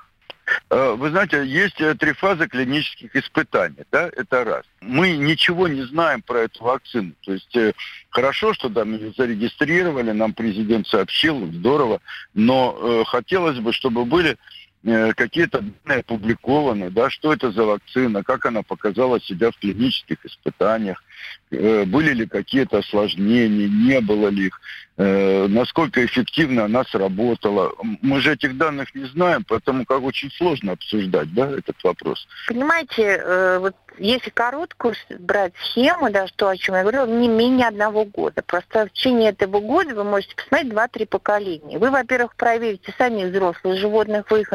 Э, 0.69 0.95
вы 0.95 1.09
знаете, 1.09 1.43
есть 1.45 1.81
э, 1.81 1.95
три 1.95 2.13
фазы 2.13 2.47
клинических 2.47 3.15
испытаний, 3.15 3.83
да, 3.91 4.09
это 4.15 4.43
раз. 4.43 4.65
Мы 4.81 5.17
ничего 5.17 5.67
не 5.67 5.83
знаем 5.83 6.21
про 6.21 6.41
эту 6.41 6.63
вакцину. 6.63 7.13
То 7.21 7.33
есть 7.33 7.55
э, 7.55 7.73
хорошо, 8.09 8.53
что 8.53 8.69
там 8.69 8.93
ее 8.93 9.11
зарегистрировали, 9.17 10.11
нам 10.11 10.33
президент 10.33 10.87
сообщил, 10.87 11.47
здорово, 11.47 11.99
но 12.35 13.03
хотелось 13.05 13.59
бы, 13.59 13.73
чтобы 13.73 14.05
были 14.05 14.31
э, 14.31 14.35
какие-то 14.83 15.61
данные 15.61 15.99
опубликованы, 15.99 16.89
да, 16.89 17.09
что 17.09 17.33
это 17.33 17.51
за 17.51 17.65
вакцина, 17.65 18.23
как 18.23 18.45
она 18.47 18.63
показала 18.63 19.21
себя 19.21 19.51
в 19.51 19.57
клинических 19.57 20.25
испытаниях, 20.25 21.03
э, 21.51 21.85
были 21.85 22.13
ли 22.13 22.25
какие-то 22.25 22.79
осложнения, 22.79 23.67
не 23.67 24.01
было 24.01 24.29
ли 24.29 24.47
их, 24.47 24.59
э, 24.90 24.90
насколько 25.01 26.05
эффективно 26.05 26.65
она 26.65 26.83
сработала. 26.83 27.73
Мы 28.01 28.21
же 28.21 28.33
этих 28.33 28.57
данных 28.57 28.93
не 28.93 29.05
знаем, 29.05 29.43
поэтому 29.47 29.85
как 29.85 30.01
очень 30.03 30.29
сложно 30.31 30.73
обсуждать, 30.73 31.33
да, 31.33 31.49
этот 31.49 31.83
вопрос. 31.83 32.27
Понимаете, 32.47 33.57
вот 33.59 33.75
если 33.97 34.29
короткую 34.29 34.95
брать 35.19 35.53
схему, 35.63 36.09
да, 36.09 36.25
что 36.27 36.47
о 36.47 36.55
чем 36.55 36.75
я 36.75 36.81
говорила, 36.81 37.05
не 37.05 37.27
менее 37.27 37.67
одного 37.67 38.05
года. 38.05 38.41
Просто 38.41 38.85
в 38.85 38.91
течение 38.91 39.31
этого 39.31 39.59
года 39.59 39.93
вы 39.93 40.03
можете 40.05 40.33
посмотреть 40.35 40.71
два-три 40.71 41.05
поколения. 41.05 41.77
Вы, 41.77 41.91
во-первых, 41.91 42.35
проверите 42.35 42.93
сами 42.97 43.25
взрослых 43.25 43.77
животных, 43.77 44.31
вы 44.31 44.41
их 44.41 44.53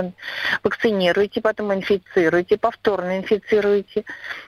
вакцинируете, 0.63 1.43
потом 1.43 1.75
инфицируете, 1.75 2.57
повторно 2.57 3.19
инфицируете. 3.19 4.05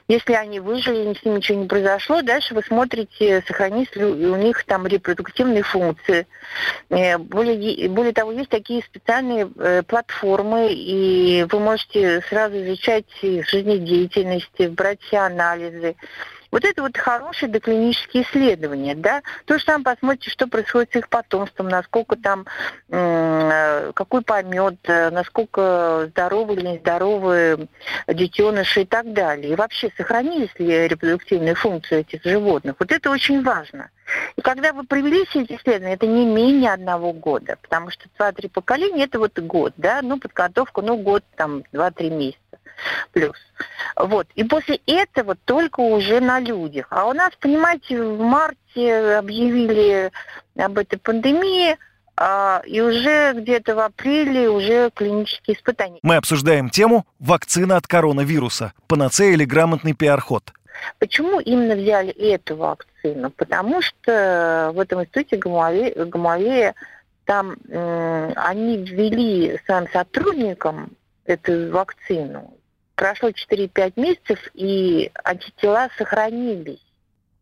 Если 0.07 0.33
они 0.33 0.59
выжили, 0.59 1.13
с 1.13 1.23
ними 1.23 1.37
ничего 1.37 1.59
не 1.59 1.67
произошло, 1.67 2.21
дальше 2.23 2.55
вы 2.55 2.63
смотрите, 2.63 3.43
сохранились 3.45 3.95
ли 3.95 4.05
у 4.05 4.35
них 4.37 4.63
там 4.63 4.87
репродуктивные 4.87 5.61
функции. 5.63 5.88
Э, 6.89 7.17
более, 7.17 7.89
более 7.89 8.13
того, 8.13 8.31
есть 8.31 8.49
такие 8.49 8.81
специальные 8.83 9.49
э, 9.57 9.83
платформы, 9.83 10.71
и 10.71 11.45
вы 11.49 11.59
можете 11.59 12.21
сразу 12.29 12.57
изучать 12.63 13.05
жизнедеятельность, 13.21 14.69
брать 14.69 15.01
все 15.01 15.17
анализы. 15.17 15.95
Вот 16.51 16.65
это 16.65 16.81
вот 16.81 16.97
хорошие 16.97 17.49
доклинические 17.49 18.23
исследования, 18.23 18.95
да. 18.95 19.21
То 19.45 19.57
же 19.57 19.63
самое 19.63 19.83
посмотрите, 19.83 20.29
что 20.31 20.47
происходит 20.47 20.93
с 20.93 20.95
их 20.97 21.09
потомством, 21.09 21.69
насколько 21.69 22.15
там, 22.15 22.45
э, 22.89 23.91
какой 23.93 24.21
помет, 24.21 24.77
э, 24.83 25.09
насколько 25.11 26.07
здоровы 26.09 26.55
или 26.55 26.67
нездоровы 26.67 27.67
детеныши 28.07 28.81
и 28.81 28.85
так 28.85 29.13
далее. 29.13 29.53
И 29.53 29.55
вообще, 29.55 29.91
сохранились 29.95 30.57
ли 30.57 30.87
репродуктивные 30.87 31.55
функции 31.55 31.99
этих 31.99 32.23
животных. 32.23 32.75
Вот 32.79 32.91
это 32.91 33.11
очень 33.11 33.43
важно. 33.43 33.89
И 34.35 34.41
когда 34.41 34.73
вы 34.73 34.83
провели 34.83 35.25
все 35.25 35.43
эти 35.43 35.53
исследования, 35.53 35.93
это 35.93 36.07
не 36.07 36.25
менее 36.25 36.73
одного 36.73 37.13
года, 37.13 37.57
потому 37.61 37.91
что 37.91 38.05
два-три 38.17 38.49
поколения– 38.49 39.03
это 39.05 39.19
вот 39.19 39.37
год, 39.37 39.73
да, 39.77 40.01
ну, 40.01 40.19
подготовка, 40.19 40.81
ну, 40.81 40.97
год, 40.97 41.23
там, 41.35 41.63
два-три 41.71 42.09
месяца 42.09 42.39
плюс. 43.11 43.37
Вот. 43.95 44.27
И 44.35 44.43
после 44.43 44.79
этого 44.85 45.35
только 45.35 45.81
уже 45.81 46.19
на 46.19 46.39
людях. 46.39 46.87
А 46.89 47.05
у 47.05 47.13
нас, 47.13 47.31
понимаете, 47.39 48.01
в 48.01 48.19
марте 48.19 49.17
объявили 49.17 50.11
об 50.57 50.77
этой 50.77 50.97
пандемии, 50.97 51.77
а, 52.21 52.61
и 52.65 52.81
уже 52.81 53.33
где-то 53.33 53.75
в 53.75 53.79
апреле 53.79 54.49
уже 54.49 54.89
клинические 54.93 55.55
испытания. 55.55 55.99
Мы 56.01 56.17
обсуждаем 56.17 56.69
тему 56.69 57.05
«Вакцина 57.19 57.77
от 57.77 57.87
коронавируса. 57.87 58.73
Панацея 58.87 59.31
или 59.31 59.45
грамотный 59.45 59.93
пиар-ход?» 59.93 60.51
Почему 60.97 61.39
именно 61.39 61.75
взяли 61.75 62.11
эту 62.11 62.55
вакцину? 62.57 63.29
Потому 63.31 63.81
что 63.81 64.71
в 64.73 64.79
этом 64.79 65.01
институте 65.01 65.37
Гамалея, 65.37 66.75
там 67.25 67.57
э, 67.69 68.33
они 68.35 68.77
ввели 68.77 69.59
своим 69.65 69.87
сотрудникам 69.91 70.91
эту 71.25 71.71
вакцину 71.71 72.53
прошло 72.99 73.29
4-5 73.29 73.93
месяцев, 73.95 74.39
и 74.53 75.09
антитела 75.23 75.87
сохранились. 75.97 76.85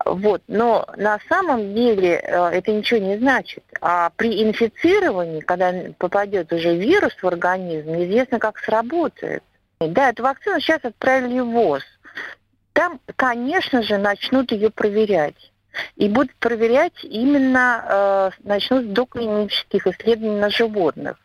Вот. 0.05 0.43
Но 0.47 0.87
на 0.95 1.17
самом 1.27 1.73
деле 1.73 2.21
э, 2.23 2.49
это 2.49 2.71
ничего 2.71 2.99
не 2.99 3.17
значит. 3.17 3.63
А 3.81 4.11
при 4.15 4.43
инфицировании, 4.43 5.39
когда 5.39 5.73
попадет 5.97 6.53
уже 6.53 6.75
вирус 6.75 7.13
в 7.19 7.27
организм, 7.27 7.95
неизвестно, 7.95 8.37
как 8.37 8.59
сработает. 8.59 9.41
Да, 9.79 10.09
эту 10.09 10.21
вакцину 10.21 10.59
сейчас 10.59 10.81
отправили 10.83 11.39
в 11.39 11.49
ВОЗ. 11.49 11.83
Там, 12.73 12.99
конечно 13.15 13.81
же, 13.81 13.97
начнут 13.97 14.51
ее 14.51 14.69
проверять. 14.69 15.51
И 15.95 16.07
будут 16.07 16.35
проверять 16.35 17.03
именно, 17.03 17.83
э, 17.89 18.29
начнут 18.43 18.85
с 18.85 18.89
доклинических 18.89 19.87
исследований 19.87 20.39
на 20.39 20.51
животных. 20.51 21.17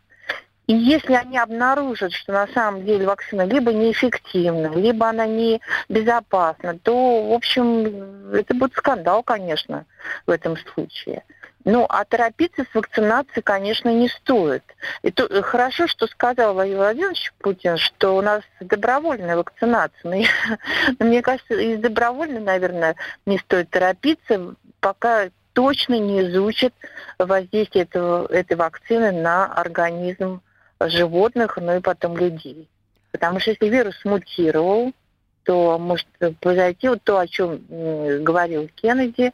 И 0.72 0.74
если 0.74 1.12
они 1.12 1.36
обнаружат, 1.36 2.14
что 2.14 2.32
на 2.32 2.46
самом 2.46 2.86
деле 2.86 3.06
вакцина 3.06 3.42
либо 3.42 3.74
неэффективна, 3.74 4.68
либо 4.68 5.06
она 5.06 5.26
не 5.26 5.60
безопасна, 5.90 6.78
то, 6.78 7.28
в 7.28 7.32
общем, 7.34 8.32
это 8.32 8.54
будет 8.54 8.72
скандал, 8.72 9.22
конечно, 9.22 9.84
в 10.26 10.30
этом 10.30 10.56
случае. 10.56 11.24
Ну, 11.66 11.84
а 11.90 12.06
торопиться 12.06 12.64
с 12.64 12.74
вакцинацией, 12.74 13.42
конечно, 13.42 13.90
не 13.90 14.08
стоит. 14.08 14.64
И 15.02 15.10
то, 15.10 15.26
э, 15.26 15.42
хорошо, 15.42 15.88
что 15.88 16.06
сказал 16.06 16.54
Владимир 16.54 16.78
Владимирович 16.78 17.34
Путин, 17.40 17.76
что 17.76 18.16
у 18.16 18.22
нас 18.22 18.42
добровольная 18.60 19.36
вакцинация. 19.36 20.26
Но, 20.98 21.04
мне 21.06 21.20
кажется, 21.20 21.52
из 21.52 21.80
добровольной, 21.80 22.40
наверное, 22.40 22.96
не 23.26 23.36
стоит 23.36 23.68
торопиться, 23.68 24.54
пока 24.80 25.28
точно 25.52 25.98
не 25.98 26.22
изучат 26.22 26.72
воздействие 27.18 27.84
этого, 27.84 28.26
этой 28.32 28.56
вакцины 28.56 29.12
на 29.12 29.44
организм 29.52 30.40
животных, 30.88 31.58
ну 31.60 31.76
и 31.76 31.80
потом 31.80 32.16
людей. 32.16 32.68
Потому 33.10 33.40
что 33.40 33.50
если 33.50 33.68
вирус 33.68 33.94
мутировал, 34.04 34.92
то 35.44 35.78
может 35.78 36.06
произойти 36.40 36.88
вот 36.88 37.02
то, 37.02 37.18
о 37.18 37.26
чем 37.26 37.60
говорил 38.22 38.70
Кеннеди, 38.74 39.32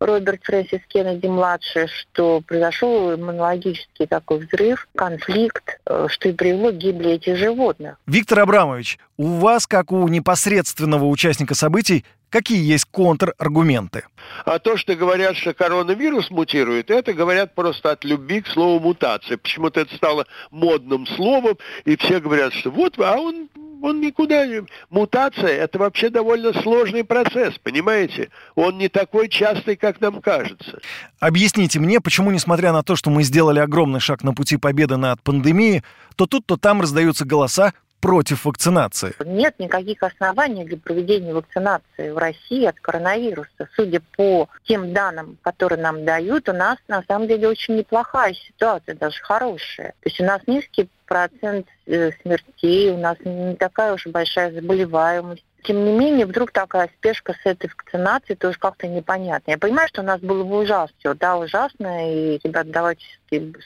Роберт 0.00 0.40
Фрэнсис 0.44 0.80
Кеннеди-младший, 0.88 1.86
что 1.88 2.40
произошел 2.40 3.14
иммунологический 3.14 4.06
такой 4.06 4.40
взрыв, 4.40 4.88
конфликт, 4.94 5.78
э, 5.86 6.06
что 6.10 6.28
и 6.28 6.32
привело 6.32 6.72
к 6.72 6.76
гибели 6.76 7.12
этих 7.12 7.36
животных. 7.36 7.96
Виктор 8.06 8.40
Абрамович, 8.40 8.98
у 9.16 9.38
вас, 9.38 9.66
как 9.66 9.92
у 9.92 10.06
непосредственного 10.08 11.06
участника 11.06 11.54
событий, 11.54 12.04
Какие 12.34 12.64
есть 12.64 12.86
контраргументы? 12.90 14.06
А 14.44 14.58
то, 14.58 14.76
что 14.76 14.96
говорят, 14.96 15.36
что 15.36 15.54
коронавирус 15.54 16.32
мутирует, 16.32 16.90
это 16.90 17.12
говорят 17.12 17.54
просто 17.54 17.92
от 17.92 18.02
любви 18.02 18.40
к 18.40 18.48
слову 18.48 18.80
мутация. 18.80 19.36
Почему-то 19.36 19.82
это 19.82 19.94
стало 19.94 20.26
модным 20.50 21.06
словом, 21.06 21.56
и 21.84 21.96
все 21.96 22.18
говорят, 22.18 22.52
что 22.52 22.72
вот, 22.72 22.98
а 22.98 23.20
он 23.20 23.48
он 23.82 24.00
никуда 24.00 24.46
не... 24.46 24.62
Мутация– 24.88 25.50
это 25.50 25.78
вообще 25.78 26.08
довольно 26.08 26.54
сложный 26.62 27.04
процесс, 27.04 27.54
понимаете? 27.62 28.30
Он 28.54 28.78
не 28.78 28.88
такой 28.88 29.28
частый, 29.28 29.76
как 29.76 30.00
нам 30.00 30.22
кажется. 30.22 30.80
Объясните 31.20 31.78
мне, 31.78 32.00
почему, 32.00 32.30
несмотря 32.30 32.72
на 32.72 32.82
то, 32.82 32.96
что 32.96 33.10
мы 33.10 33.22
сделали 33.24 33.58
огромный 33.58 34.00
шаг 34.00 34.24
на 34.24 34.32
пути 34.32 34.56
победы 34.56 34.96
над 34.96 35.22
пандемией, 35.22 35.84
то 36.16 36.26
тут, 36.26 36.46
то 36.46 36.56
там 36.56 36.80
раздаются 36.80 37.26
голоса 37.26 37.74
против 38.04 38.44
вакцинации? 38.44 39.14
Нет 39.24 39.58
никаких 39.58 40.02
оснований 40.02 40.64
для 40.66 40.76
проведения 40.76 41.32
вакцинации 41.32 42.10
в 42.10 42.18
России 42.18 42.66
от 42.66 42.78
коронавируса. 42.78 43.68
Судя 43.74 44.02
по 44.14 44.50
тем 44.64 44.92
данным, 44.92 45.38
которые 45.40 45.80
нам 45.80 46.04
дают, 46.04 46.50
у 46.50 46.52
нас 46.52 46.76
на 46.86 47.02
самом 47.08 47.28
деле 47.28 47.48
очень 47.48 47.76
неплохая 47.76 48.34
ситуация, 48.34 48.94
даже 48.94 49.22
хорошая. 49.22 49.94
То 50.02 50.08
есть 50.10 50.20
у 50.20 50.24
нас 50.24 50.42
низкий 50.46 50.90
процент 51.06 51.66
э, 51.86 52.10
смертей, 52.20 52.90
у 52.90 52.98
нас 52.98 53.16
не 53.24 53.56
такая 53.56 53.94
уж 53.94 54.06
большая 54.06 54.52
заболеваемость. 54.52 55.44
Тем 55.64 55.82
не 55.82 55.92
менее, 55.92 56.26
вдруг 56.26 56.52
такая 56.52 56.90
спешка 56.98 57.32
с 57.32 57.46
этой 57.46 57.70
вакцинацией 57.70 58.36
тоже 58.36 58.58
как-то 58.58 58.86
непонятно. 58.86 59.52
Я 59.52 59.58
понимаю, 59.58 59.88
что 59.88 60.02
у 60.02 60.04
нас 60.04 60.20
было 60.20 60.44
бы 60.44 60.58
ужасно, 60.58 60.94
все, 60.98 61.14
да, 61.14 61.38
ужасно, 61.38 62.12
и, 62.12 62.38
ребят, 62.44 62.70
давайте 62.70 63.02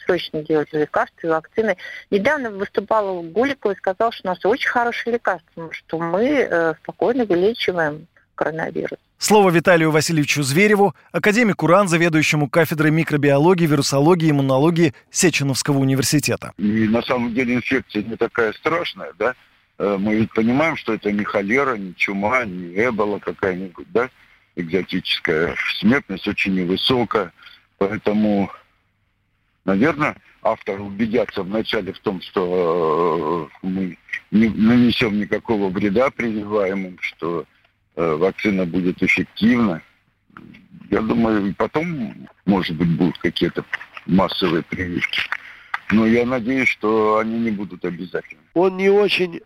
срочно 0.07 0.43
делать 0.43 0.73
лекарства 0.73 1.27
и 1.27 1.31
вакцины. 1.31 1.77
Недавно 2.11 2.51
выступала 2.51 3.21
Гуликова 3.23 3.73
и 3.73 3.77
сказала, 3.77 4.13
что 4.13 4.29
у 4.29 4.31
нас 4.31 4.45
очень 4.45 4.69
хорошие 4.69 5.15
лекарства, 5.15 5.73
что 5.73 5.99
мы 5.99 6.27
э, 6.29 6.75
спокойно 6.83 7.25
вылечиваем 7.25 8.07
коронавирус. 8.37 8.99
Слово 9.19 9.51
Виталию 9.51 9.91
Васильевичу 9.91 10.45
Звереву, 10.45 10.95
академику 11.11 11.67
РАН, 11.67 11.89
заведующему 11.89 12.49
кафедрой 12.49 12.93
микробиологии, 12.93 13.67
вирусологии 13.67 14.29
и 14.29 14.31
иммунологии 14.31 14.95
Сеченовского 15.11 15.79
университета. 15.79 16.53
И 16.57 16.87
на 16.87 17.03
самом 17.03 17.35
деле 17.35 17.57
инфекция 17.57 18.05
не 18.05 18.15
такая 18.15 18.53
страшная, 18.53 19.13
да? 19.19 19.35
Э, 19.79 19.97
мы 19.99 20.17
ведь 20.17 20.33
понимаем, 20.33 20.77
что 20.77 20.93
это 20.93 21.13
не 21.13 21.25
холера, 21.25 21.77
не 21.77 21.95
чума, 21.95 22.45
не 22.45 22.75
эбола 22.75 23.19
какая-нибудь, 23.19 23.87
да, 23.93 24.11
экзотическая. 24.57 25.55
Смертность 25.79 26.27
очень 26.27 26.55
невысокая, 26.55 27.33
поэтому, 27.79 28.51
наверное, 29.65 30.17
авторы 30.43 30.83
убедятся 30.83 31.43
вначале 31.43 31.93
в 31.93 31.99
том, 32.01 32.21
что 32.21 33.49
э, 33.63 33.67
мы 33.67 33.99
не 34.33 34.49
нанесем 34.49 35.19
никакого 35.19 35.69
вреда 35.69 36.11
прививаемым, 36.11 36.99
что 37.01 37.45
э, 37.95 38.15
вакцина 38.17 38.67
будет 38.67 39.03
эффективна. 39.03 39.81
Я 40.91 41.03
думаю, 41.03 41.55
потом, 41.57 42.29
может 42.47 42.77
быть, 42.77 42.89
будут 42.97 43.19
какие-то 43.19 43.65
массовые 44.07 44.63
прививки. 44.63 45.21
Но 45.91 46.07
я 46.07 46.27
надеюсь, 46.27 46.69
что 46.69 47.19
они 47.19 47.39
не 47.39 47.51
будут 47.51 47.85
обязательны. 47.85 48.41
Он 48.55 48.77
не 48.77 48.91
очень 48.91 49.41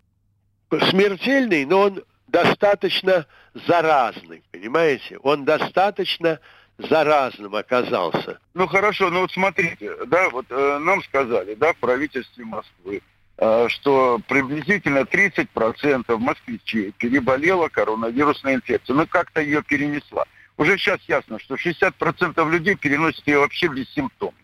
смертельный, 0.79 1.65
но 1.65 1.81
он 1.81 2.03
достаточно 2.27 3.25
заразный, 3.67 4.43
понимаете? 4.51 5.17
Он 5.19 5.45
достаточно 5.45 6.39
заразным 6.77 7.55
оказался. 7.55 8.39
Ну 8.53 8.67
хорошо, 8.67 9.09
ну 9.09 9.21
вот 9.21 9.31
смотрите, 9.31 9.91
да, 10.07 10.29
вот 10.29 10.45
э, 10.49 10.77
нам 10.79 11.03
сказали, 11.03 11.53
да, 11.53 11.73
в 11.73 11.77
правительстве 11.77 12.45
Москвы, 12.45 13.01
э, 13.37 13.67
что 13.69 14.19
приблизительно 14.27 14.99
30% 14.99 16.17
москвичей 16.17 16.91
переболело 16.97 17.69
коронавирусной 17.69 18.55
инфекцией. 18.55 18.97
Ну, 18.97 19.07
как-то 19.07 19.41
ее 19.41 19.61
перенесла. 19.61 20.25
Уже 20.57 20.77
сейчас 20.77 20.99
ясно, 21.07 21.39
что 21.39 21.55
60% 21.55 22.49
людей 22.49 22.75
переносят 22.75 23.25
ее 23.27 23.39
вообще 23.39 23.67
без 23.67 23.89
симптомов. 23.93 24.35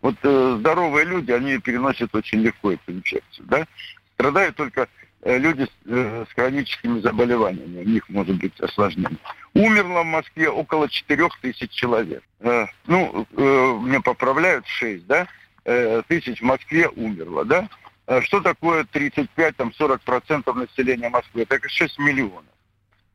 Вот 0.00 0.16
э, 0.22 0.56
здоровые 0.58 1.06
люди, 1.06 1.32
они 1.32 1.58
переносят 1.58 2.14
очень 2.14 2.40
легко 2.40 2.72
эту 2.72 2.92
инфекцию, 2.92 3.46
да? 3.46 3.66
Страдают 4.14 4.56
только 4.56 4.88
люди 5.24 5.64
с, 5.64 5.70
э, 5.86 6.24
с 6.28 6.34
хроническими 6.34 7.00
заболеваниями, 7.00 7.80
у 7.80 7.88
них 7.88 8.08
может 8.08 8.36
быть 8.36 8.58
осложнение. 8.60 9.18
Умерло 9.54 10.02
в 10.02 10.06
Москве 10.06 10.48
около 10.48 10.88
4 10.88 11.28
тысяч 11.40 11.70
человек. 11.70 12.22
Э, 12.40 12.66
ну, 12.86 13.26
э, 13.36 13.78
мне 13.80 14.00
поправляют 14.00 14.66
6, 14.66 15.06
да? 15.06 15.26
Э, 15.64 16.02
тысяч 16.06 16.40
в 16.40 16.44
Москве 16.44 16.88
умерло, 16.88 17.44
да? 17.44 17.68
Э, 18.06 18.20
что 18.20 18.40
такое 18.40 18.84
35-40% 18.84 20.52
населения 20.52 21.08
Москвы? 21.08 21.46
Это 21.48 21.58
6 21.66 21.98
миллионов. 21.98 22.44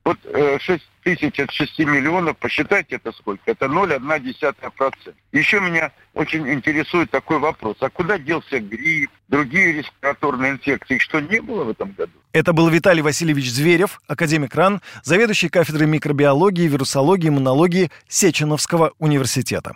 Вот 0.04 0.18
э, 0.24 0.58
6 0.60 0.84
тысяч 1.04 1.40
от 1.40 1.52
6 1.52 1.80
миллионов, 1.80 2.38
посчитайте 2.38 2.96
это 2.96 3.12
сколько? 3.12 3.42
Это 3.46 3.66
0,1%. 3.66 5.14
Еще 5.32 5.60
меня 5.60 5.92
очень 6.14 6.52
интересует 6.52 7.12
такой 7.12 7.40
вопрос. 7.40 7.78
А 7.82 7.90
куда 7.90 8.18
делся 8.18 8.60
грипп, 8.60 9.12
другие 9.28 9.74
респираторные 9.74 10.54
инфекции? 10.54 10.98
что 10.98 11.20
не 11.20 11.42
было 11.42 11.64
в 11.64 11.70
этом 11.70 11.92
году? 11.92 12.12
Это 12.32 12.54
был 12.54 12.70
Виталий 12.70 13.02
Васильевич 13.02 13.50
Зверев, 13.52 14.00
академик 14.08 14.54
РАН, 14.54 14.82
заведующий 15.04 15.50
кафедрой 15.50 15.88
микробиологии, 15.88 16.68
вирусологии, 16.68 17.30
иммунологии 17.30 17.90
Сеченовского 18.08 18.94
университета. 19.00 19.76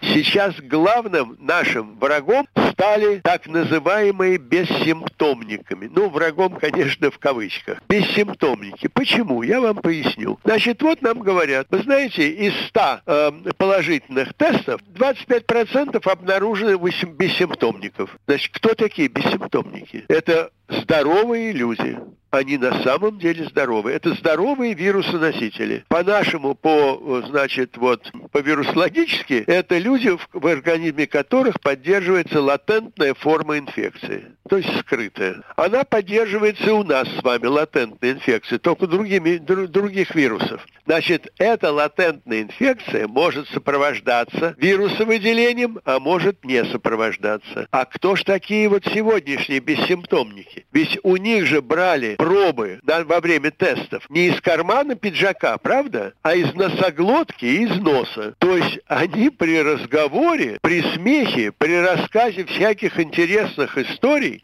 Сейчас 0.00 0.54
главным 0.60 1.36
нашим 1.40 1.98
врагом 1.98 2.46
стали 2.72 3.20
так 3.22 3.46
называемые 3.46 4.38
бессимптомниками. 4.38 5.90
Ну, 5.94 6.10
врагом, 6.10 6.56
конечно, 6.56 7.10
в 7.10 7.18
кавычках. 7.18 7.78
Бессимптомники. 7.88 8.88
Почему? 8.88 9.42
Я 9.42 9.60
вам 9.60 9.76
поясню. 9.76 10.38
Значит, 10.54 10.82
вот 10.82 11.02
нам 11.02 11.18
говорят, 11.18 11.66
вы 11.70 11.82
знаете, 11.82 12.28
из 12.30 12.54
100 12.68 13.00
э, 13.06 13.30
положительных 13.58 14.34
тестов 14.34 14.80
25% 14.94 16.08
обнаружены 16.08 16.76
бессимптомников. 16.76 18.16
Значит, 18.28 18.52
кто 18.54 18.74
такие 18.74 19.08
бессимптомники? 19.08 20.04
Это 20.06 20.52
здоровые 20.68 21.50
люди 21.50 21.98
они 22.34 22.58
на 22.58 22.82
самом 22.82 23.18
деле 23.18 23.44
здоровы. 23.46 23.92
Это 23.92 24.14
здоровые 24.14 24.74
вирусоносители. 24.74 25.84
По-нашему, 25.88 26.54
по, 26.54 27.22
значит, 27.26 27.76
вот, 27.76 28.10
по 28.32 28.38
вирусологически, 28.38 29.44
это 29.46 29.78
люди, 29.78 30.16
в, 30.32 30.46
организме 30.46 31.06
которых 31.06 31.60
поддерживается 31.60 32.40
латентная 32.40 33.14
форма 33.14 33.58
инфекции, 33.58 34.24
то 34.48 34.56
есть 34.56 34.68
скрытая. 34.80 35.42
Она 35.56 35.84
поддерживается 35.84 36.74
у 36.74 36.84
нас 36.84 37.08
с 37.08 37.22
вами, 37.22 37.46
латентная 37.46 38.12
инфекция, 38.12 38.58
только 38.58 38.86
другими, 38.86 39.36
дру, 39.36 39.68
других 39.68 40.14
вирусов. 40.14 40.66
Значит, 40.86 41.32
эта 41.38 41.72
латентная 41.72 42.42
инфекция 42.42 43.08
может 43.08 43.48
сопровождаться 43.48 44.54
вирусовыделением, 44.58 45.80
а 45.84 45.98
может 45.98 46.44
не 46.44 46.64
сопровождаться. 46.64 47.68
А 47.70 47.84
кто 47.84 48.16
ж 48.16 48.24
такие 48.24 48.68
вот 48.68 48.84
сегодняшние 48.84 49.60
бессимптомники? 49.60 50.66
Ведь 50.72 50.98
у 51.02 51.16
них 51.16 51.46
же 51.46 51.62
брали 51.62 52.16
пробы 52.24 52.80
да, 52.82 53.04
во 53.04 53.20
время 53.20 53.50
тестов 53.50 54.08
не 54.08 54.28
из 54.28 54.40
кармана 54.40 54.94
пиджака, 54.94 55.58
правда, 55.58 56.14
а 56.22 56.34
из 56.34 56.54
носоглотки 56.54 57.44
и 57.44 57.64
из 57.64 57.76
носа. 57.78 58.34
То 58.38 58.56
есть 58.56 58.80
они 58.86 59.28
при 59.28 59.60
разговоре, 59.60 60.58
при 60.62 60.80
смехе, 60.94 61.52
при 61.52 61.74
рассказе 61.74 62.46
всяких 62.46 62.98
интересных 62.98 63.76
историй 63.76 64.42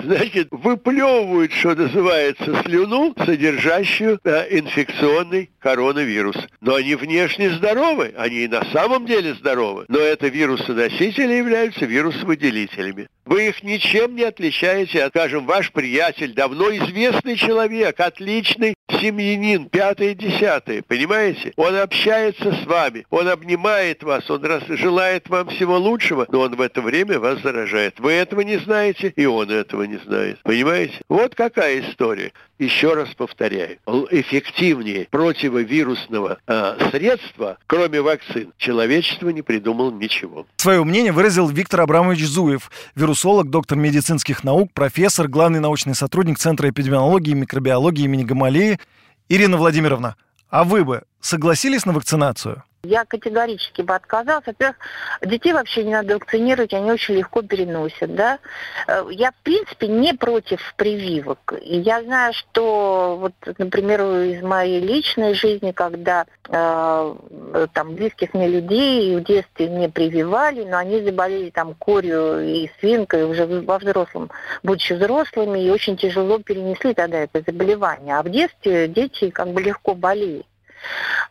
значит, 0.00 0.48
выплевывают, 0.50 1.52
что 1.52 1.74
называется, 1.74 2.62
слюну, 2.62 3.14
содержащую 3.24 4.20
э, 4.22 4.58
инфекционный 4.58 5.50
коронавирус. 5.60 6.36
Но 6.60 6.74
они 6.74 6.94
внешне 6.94 7.50
здоровы, 7.50 8.14
они 8.16 8.44
и 8.44 8.48
на 8.48 8.64
самом 8.72 9.06
деле 9.06 9.34
здоровы. 9.34 9.84
Но 9.88 9.98
это 9.98 10.28
вирусоносители 10.28 11.34
являются 11.34 11.84
вирусовыделителями. 11.84 13.08
Вы 13.28 13.48
их 13.48 13.62
ничем 13.62 14.16
не 14.16 14.22
отличаете 14.22 15.04
от, 15.04 15.12
скажем, 15.12 15.44
ваш 15.44 15.70
приятель, 15.72 16.32
давно 16.32 16.70
известный 16.74 17.36
человек, 17.36 18.00
отличный 18.00 18.74
семьянин, 19.00 19.68
пятое, 19.68 20.14
десятое, 20.14 20.82
понимаете? 20.82 21.52
Он 21.56 21.76
общается 21.76 22.52
с 22.52 22.64
вами, 22.64 23.04
он 23.10 23.28
обнимает 23.28 24.02
вас, 24.02 24.30
он 24.30 24.44
раз, 24.44 24.62
желает 24.68 25.28
вам 25.28 25.48
всего 25.48 25.76
лучшего, 25.76 26.26
но 26.30 26.40
он 26.40 26.56
в 26.56 26.60
это 26.62 26.80
время 26.80 27.18
вас 27.18 27.42
заражает. 27.42 28.00
Вы 28.00 28.12
этого 28.12 28.40
не 28.40 28.56
знаете, 28.58 29.12
и 29.14 29.26
он 29.26 29.50
этого 29.50 29.82
не 29.82 29.98
знает. 29.98 30.38
Понимаете? 30.42 30.94
Вот 31.08 31.34
какая 31.34 31.80
история. 31.80 32.32
Еще 32.58 32.94
раз 32.94 33.08
повторяю, 33.14 33.78
эффективнее 34.10 35.06
противовирусного 35.10 36.38
э, 36.46 36.90
средства, 36.90 37.58
кроме 37.68 38.00
вакцин, 38.00 38.52
человечество 38.58 39.28
не 39.28 39.42
придумало 39.42 39.92
ничего. 39.92 40.44
Свое 40.56 40.82
мнение 40.82 41.12
выразил 41.12 41.48
Виктор 41.48 41.82
Абрамович 41.82 42.24
Зуев, 42.24 42.70
вирусолог, 42.96 43.48
доктор 43.48 43.78
медицинских 43.78 44.42
наук, 44.42 44.72
профессор, 44.72 45.28
главный 45.28 45.60
научный 45.60 45.94
сотрудник 45.94 46.38
Центра 46.38 46.68
эпидемиологии 46.68 47.30
и 47.30 47.34
микробиологии 47.34 48.04
имени 48.04 48.24
Гамалеи. 48.24 48.80
Ирина 49.28 49.56
Владимировна, 49.56 50.16
а 50.50 50.64
вы 50.64 50.84
бы 50.84 51.02
согласились 51.20 51.86
на 51.86 51.92
вакцинацию? 51.92 52.64
Я 52.88 53.04
категорически 53.04 53.82
бы 53.82 53.94
отказалась. 53.94 54.46
Во-первых, 54.46 54.76
детей 55.22 55.52
вообще 55.52 55.84
не 55.84 55.92
надо 55.92 56.14
вакцинировать, 56.14 56.72
они 56.72 56.90
очень 56.90 57.16
легко 57.16 57.42
переносят, 57.42 58.14
да. 58.14 58.38
Э, 58.86 59.04
я, 59.10 59.30
в 59.30 59.42
принципе, 59.42 59.88
не 59.88 60.14
против 60.14 60.60
прививок. 60.76 61.52
И 61.60 61.80
я 61.80 62.02
знаю, 62.02 62.32
что, 62.32 63.18
вот, 63.20 63.34
например, 63.58 64.00
из 64.00 64.42
моей 64.42 64.80
личной 64.80 65.34
жизни, 65.34 65.72
когда 65.72 66.24
э, 66.48 67.14
там 67.74 67.94
близких 67.94 68.32
мне 68.32 68.48
людей 68.48 69.16
в 69.16 69.22
детстве 69.22 69.68
не 69.68 69.90
прививали, 69.90 70.64
но 70.64 70.78
они 70.78 71.02
заболели 71.02 71.50
там 71.50 71.74
корью 71.74 72.40
и 72.40 72.70
свинкой 72.80 73.24
уже 73.24 73.44
во 73.44 73.78
взрослом, 73.78 74.30
будучи 74.62 74.94
взрослыми, 74.94 75.58
и 75.58 75.68
очень 75.68 75.98
тяжело 75.98 76.38
перенесли 76.38 76.94
тогда 76.94 77.18
это 77.18 77.42
заболевание. 77.46 78.16
А 78.16 78.22
в 78.22 78.30
детстве 78.30 78.88
дети 78.88 79.28
как 79.28 79.48
бы 79.48 79.60
легко 79.60 79.94
болеют. 79.94 80.46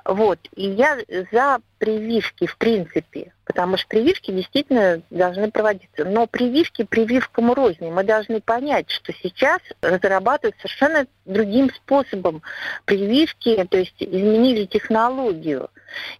Вот. 0.05 0.39
И 0.55 0.69
я 0.69 0.97
за 1.31 1.59
прививки 1.77 2.47
в 2.47 2.57
принципе, 2.57 3.33
потому 3.45 3.77
что 3.77 3.87
прививки 3.87 4.31
действительно 4.31 5.01
должны 5.09 5.51
проводиться. 5.51 6.05
Но 6.05 6.27
прививки 6.27 6.83
прививкам 6.83 7.53
рознь. 7.53 7.89
Мы 7.89 8.03
должны 8.03 8.41
понять, 8.41 8.89
что 8.89 9.13
сейчас 9.13 9.59
разрабатывают 9.81 10.55
совершенно 10.57 11.05
другим 11.25 11.69
способом 11.71 12.41
прививки, 12.85 13.67
то 13.69 13.77
есть 13.77 13.95
изменили 13.99 14.65
технологию. 14.65 15.69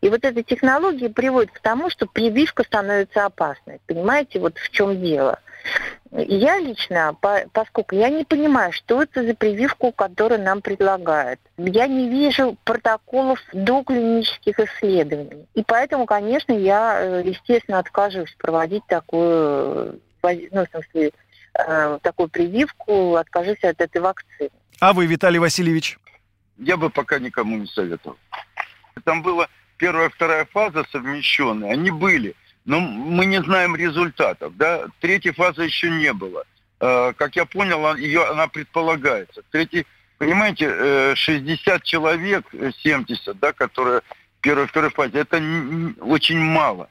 И 0.02 0.10
вот 0.10 0.24
эта 0.24 0.44
технология 0.44 1.10
приводит 1.10 1.52
к 1.52 1.60
тому, 1.60 1.90
что 1.90 2.06
прививка 2.06 2.64
становится 2.64 3.26
опасной. 3.26 3.80
Понимаете, 3.88 4.40
вот 4.40 4.58
в 4.58 4.70
чем 4.70 5.02
дело. 5.02 5.40
Я 6.12 6.60
лично, 6.60 7.16
по, 7.22 7.44
поскольку 7.52 7.96
я 7.96 8.10
не 8.10 8.24
понимаю, 8.24 8.72
что 8.72 9.04
это 9.04 9.26
за 9.26 9.36
прививку, 9.36 9.92
которую 9.92 10.42
нам 10.42 10.62
предлагают, 10.62 11.40
я 11.58 11.88
не 11.88 12.10
вижу 12.10 12.58
протоколов 12.64 13.40
до 13.52 13.84
клинических 13.84 14.60
исследований. 14.60 15.46
И 15.54 15.64
поэтому, 15.64 16.06
конечно, 16.06 16.54
я, 16.54 17.00
э, 17.02 17.24
естественно, 17.26 17.80
откажусь 17.80 18.34
проводить 18.38 18.86
такую, 18.88 20.00
ну, 20.24 20.66
в 20.66 20.70
смысле, 20.72 21.12
э, 21.54 22.00
такую 22.02 22.30
прививку, 22.30 23.16
откажусь 23.16 23.64
от 23.64 23.82
этой 23.82 24.02
вакцины. 24.02 24.50
А 24.80 24.94
вы, 24.94 25.08
Виталий 25.08 25.40
Васильевич? 25.40 26.00
Я 26.58 26.78
бы 26.78 26.90
пока 26.90 27.20
никому 27.20 27.58
не 27.58 27.68
советовал. 27.68 28.18
Там 29.04 29.22
была 29.22 29.48
первая, 29.78 30.10
вторая 30.10 30.46
фаза 30.46 30.86
совмещенные, 30.92 31.74
они 31.74 31.92
были– 31.92 32.34
но 32.68 32.82
мы 32.82 33.26
не 33.26 33.42
знаем 33.42 33.76
результатов. 33.76 34.56
Да? 34.58 34.88
Третьей 35.00 35.32
фазы 35.32 35.64
еще 35.64 35.90
не 35.90 36.14
было. 36.14 36.44
Э, 36.80 37.14
как 37.18 37.36
я 37.38 37.46
понял, 37.46 37.96
ее, 37.96 38.26
она 38.26 38.48
предполагается. 38.48 39.42
Третий, 39.52 39.88
понимаете, 40.18 41.16
60 41.16 41.68
э, 41.68 41.80
человек, 41.84 42.46
70, 42.84 43.28
э, 43.28 43.34
да, 43.36 43.54
которые 43.54 44.02
в 44.02 44.42
первой, 44.42 44.68
второй 44.68 44.92
фазе, 44.92 45.20
это 45.20 45.38
очень 46.02 46.40
мало. 46.40 46.90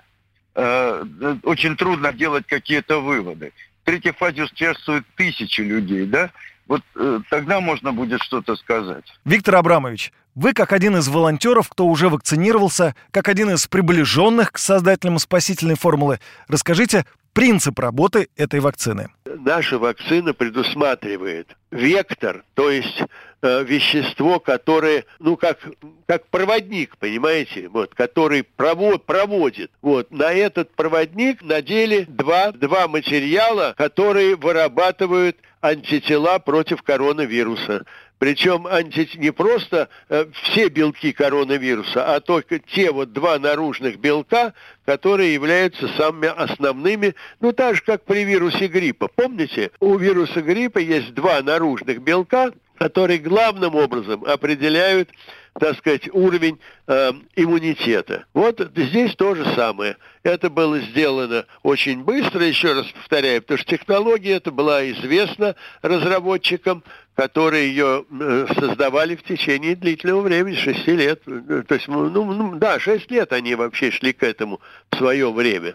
Очень 0.55 1.77
трудно 1.77 2.13
делать 2.15 2.47
какие-то 2.47 3.01
выводы. 3.01 3.53
В 3.83 3.85
третьей 3.85 4.13
фазе 4.13 4.45
участвуют 4.45 5.07
тысячи 5.15 5.61
людей, 5.61 6.07
да? 6.07 6.31
Вот 6.67 6.83
тогда 7.29 7.61
можно 7.61 7.93
будет 7.93 8.23
что-то 8.23 8.57
сказать. 8.57 9.05
Виктор 9.27 9.57
Абрамович, 9.57 10.13
вы, 10.37 10.53
как 10.53 10.73
один 10.73 10.97
из 10.97 11.09
волонтеров, 11.09 11.69
кто 11.69 11.87
уже 11.87 12.09
вакцинировался, 12.09 12.95
как 13.11 13.29
один 13.29 13.51
из 13.51 13.67
приближенных 13.67 14.53
к 14.53 14.59
создателям 14.59 15.19
спасительной 15.19 15.77
формулы, 15.77 16.21
расскажите 16.47 17.07
принцип 17.33 17.79
работы 17.79 18.29
этой 18.37 18.61
вакцины. 18.61 19.09
наша 19.25 19.79
вакцина 19.79 20.33
предусматривает 20.35 21.57
вектор, 21.71 22.45
то 22.55 22.71
есть 22.71 23.03
э, 23.43 23.65
вещество, 23.65 24.41
которое, 24.41 25.05
ну, 25.19 25.37
как, 25.37 25.59
как 26.07 26.27
проводник, 26.29 26.97
понимаете, 26.97 27.69
вот, 27.69 27.95
который 27.95 28.43
провод, 28.43 29.05
проводит. 29.05 29.71
Вот, 29.83 30.11
на 30.11 30.33
этот 30.33 30.75
проводник 30.75 31.43
надели 31.43 32.07
два, 32.09 32.53
два 32.53 32.89
материала, 32.89 33.75
которые 33.77 34.37
вырабатывают 34.37 35.37
антитела 35.61 36.39
против 36.39 36.83
коронавируса. 36.83 37.85
Причем 38.19 38.67
анти... 38.67 39.09
не 39.17 39.31
просто 39.31 39.89
э, 40.09 40.27
все 40.33 40.69
белки 40.69 41.13
коронавируса, 41.13 42.15
а 42.15 42.21
только 42.21 42.59
те 42.59 42.91
вот 42.91 43.13
два 43.13 43.39
наружных 43.39 43.99
белка, 43.99 44.55
которые 44.85 45.35
являются 45.35 45.89
самыми 45.97 46.29
основными, 46.29 47.15
ну 47.41 47.53
так 47.53 47.77
же, 47.77 47.83
как 47.83 48.05
при 48.05 48.25
вирусе 48.25 48.69
гриппа. 48.69 49.09
Помните, 49.09 49.71
у 49.81 49.97
вируса 49.97 50.41
гриппа 50.41 50.79
есть 50.79 51.13
два 51.13 51.43
наружных 51.43 52.01
белка, 52.01 52.53
которые 52.79 53.19
главным 53.19 53.75
образом 53.75 54.25
определяют 54.25 55.11
так 55.59 55.79
сказать, 55.79 56.09
уровень 56.13 56.59
э, 56.87 57.13
иммунитета. 57.35 58.27
Вот 58.35 58.61
здесь 58.77 59.15
то 59.15 59.35
же 59.35 59.45
самое. 59.55 59.97
Это 60.23 60.51
было 60.51 60.81
сделано 60.81 61.47
очень 61.63 62.03
быстро, 62.03 62.45
еще 62.45 62.75
раз 62.75 62.87
повторяю, 62.87 63.43
потому 63.43 63.59
что 63.59 63.77
технология 63.77 64.35
эта 64.35 64.51
была 64.51 64.89
известна 64.91 65.55
разработчикам, 65.83 66.83
которые 67.15 67.69
ее 67.69 68.05
э, 68.11 68.47
создавали 68.59 69.17
в 69.17 69.23
течение 69.23 69.75
длительного 69.75 70.23
времени, 70.23 70.57
6 70.57 70.87
лет. 70.89 71.23
То 71.25 71.75
есть, 71.75 71.89
ну, 71.89 72.09
ну, 72.11 72.57
да, 72.57 72.79
6 72.79 73.11
лет 73.11 73.33
они 73.33 73.55
вообще 73.55 73.91
шли 73.91 74.13
к 74.13 74.23
этому 74.23 74.61
в 74.91 74.97
свое 74.97 75.33
время. 75.33 75.75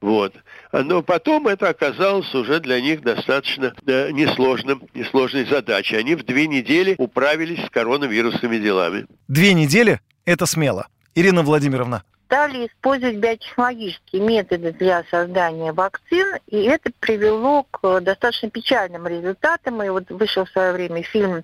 Вот. 0.00 0.34
Но 0.72 1.02
потом 1.02 1.46
это 1.48 1.68
оказалось 1.68 2.34
уже 2.34 2.60
для 2.60 2.80
них 2.80 3.02
достаточно 3.02 3.74
да, 3.82 4.10
несложным, 4.10 4.82
несложной 4.94 5.44
задачей. 5.44 5.96
Они 5.96 6.14
в 6.14 6.24
две 6.24 6.46
недели 6.46 6.94
управились 6.98 7.64
с 7.66 7.70
коронавирусными 7.70 8.58
делами. 8.58 9.06
Две 9.28 9.52
недели– 9.52 10.00
это 10.24 10.46
смело. 10.46 10.86
Ирина 11.14 11.42
Владимировна, 11.42 12.04
стали 12.30 12.68
использовать 12.68 13.16
биотехнологические 13.16 14.22
методы 14.22 14.72
для 14.72 15.02
создания 15.10 15.72
вакцин, 15.72 16.28
и 16.46 16.62
это 16.62 16.92
привело 17.00 17.66
к 17.68 18.00
достаточно 18.00 18.48
печальным 18.48 19.08
результатам. 19.08 19.82
И 19.82 19.88
вот 19.88 20.08
вышел 20.10 20.44
в 20.44 20.50
свое 20.50 20.72
время 20.72 21.02
фильм 21.02 21.42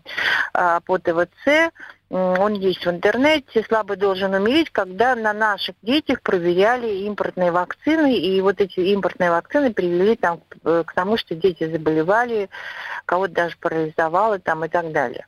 а, 0.55 0.79
по 0.79 0.99
ТВЦ, 0.99 1.73
он 2.09 2.55
есть 2.55 2.87
в 2.87 2.91
интернете, 2.91 3.65
слабый 3.65 3.97
должен 3.97 4.33
умереть, 4.33 4.71
когда 4.71 5.17
на 5.17 5.33
наших 5.33 5.75
детях 5.83 6.23
проверяли 6.23 6.89
импортные 7.05 7.51
вакцины, 7.51 8.17
и 8.17 8.41
вот 8.41 8.61
эти 8.61 8.79
импортные 8.81 9.31
вакцины 9.31 9.73
привели 9.73 10.15
там, 10.15 10.41
к 10.63 10.93
тому, 10.95 11.17
что 11.17 11.35
дети 11.35 11.69
заболевали, 11.69 12.49
кого-то 13.07 13.35
даже 13.35 13.57
парализовало 13.59 14.39
там 14.39 14.65
и 14.65 14.69
так 14.69 14.93
далее. 14.93 15.27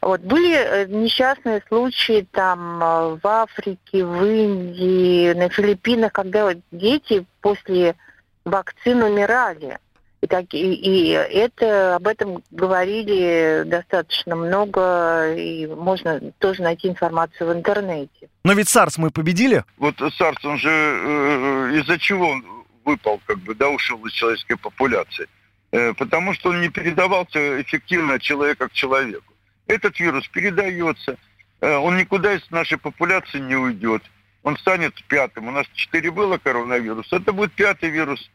Вот. 0.00 0.20
Были 0.22 0.54
э, 0.56 0.86
несчастные 0.86 1.62
случаи 1.68 2.26
там 2.30 2.82
э, 2.82 3.18
в 3.22 3.26
Африке, 3.26 4.04
в 4.04 4.24
Индии, 4.24 5.32
на 5.34 5.50
Филиппинах, 5.50 6.12
когда 6.12 6.50
дети 6.70 7.26
после 7.40 7.96
вакцин 8.44 9.02
умирали. 9.02 9.78
И, 10.22 10.26
так, 10.26 10.52
и, 10.52 10.74
и 10.74 11.08
это, 11.12 11.96
об 11.96 12.06
этом 12.06 12.42
говорили 12.50 13.62
достаточно 13.64 14.36
много, 14.36 15.34
и 15.34 15.66
можно 15.66 16.20
тоже 16.38 16.62
найти 16.62 16.88
информацию 16.88 17.48
в 17.48 17.52
интернете. 17.54 18.28
Но 18.44 18.52
ведь 18.52 18.68
САРС 18.68 18.98
мы 18.98 19.10
победили? 19.10 19.64
Вот 19.78 19.96
САРС, 19.96 20.44
он 20.44 20.58
же 20.58 20.68
э, 20.70 21.80
из-за 21.80 21.98
чего 21.98 22.28
он 22.28 22.44
выпал, 22.84 23.20
как 23.24 23.38
бы, 23.38 23.54
да, 23.54 23.70
ушел 23.70 24.04
из 24.04 24.12
человеческой 24.12 24.56
популяции? 24.56 25.26
Э, 25.72 25.94
потому 25.94 26.34
что 26.34 26.50
он 26.50 26.60
не 26.60 26.68
передавался 26.68 27.62
эффективно 27.62 28.14
от 28.14 28.22
человека 28.22 28.68
к 28.68 28.72
человеку. 28.72 29.32
Этот 29.68 29.98
вирус 30.00 30.28
передается, 30.28 31.16
э, 31.60 31.76
он 31.76 31.96
никуда 31.96 32.34
из 32.34 32.50
нашей 32.50 32.76
популяции 32.76 33.38
не 33.38 33.56
уйдет. 33.56 34.02
Он 34.42 34.56
станет 34.58 34.94
пятым. 35.04 35.48
У 35.48 35.50
нас 35.50 35.66
четыре 35.74 36.10
было 36.10 36.38
коронавируса. 36.38 37.16
Это 37.16 37.32
будет 37.32 37.52
пятый 37.52 37.90
вирус, 37.90 38.30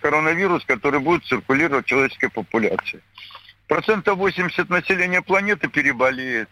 коронавирус, 0.00 0.64
который 0.64 1.00
будет 1.00 1.24
циркулировать 1.24 1.86
в 1.86 1.88
человеческой 1.88 2.28
популяции. 2.30 3.02
Процентов 3.66 4.18
80 4.18 4.68
населения 4.68 5.22
планеты 5.22 5.68
переболеет. 5.68 6.48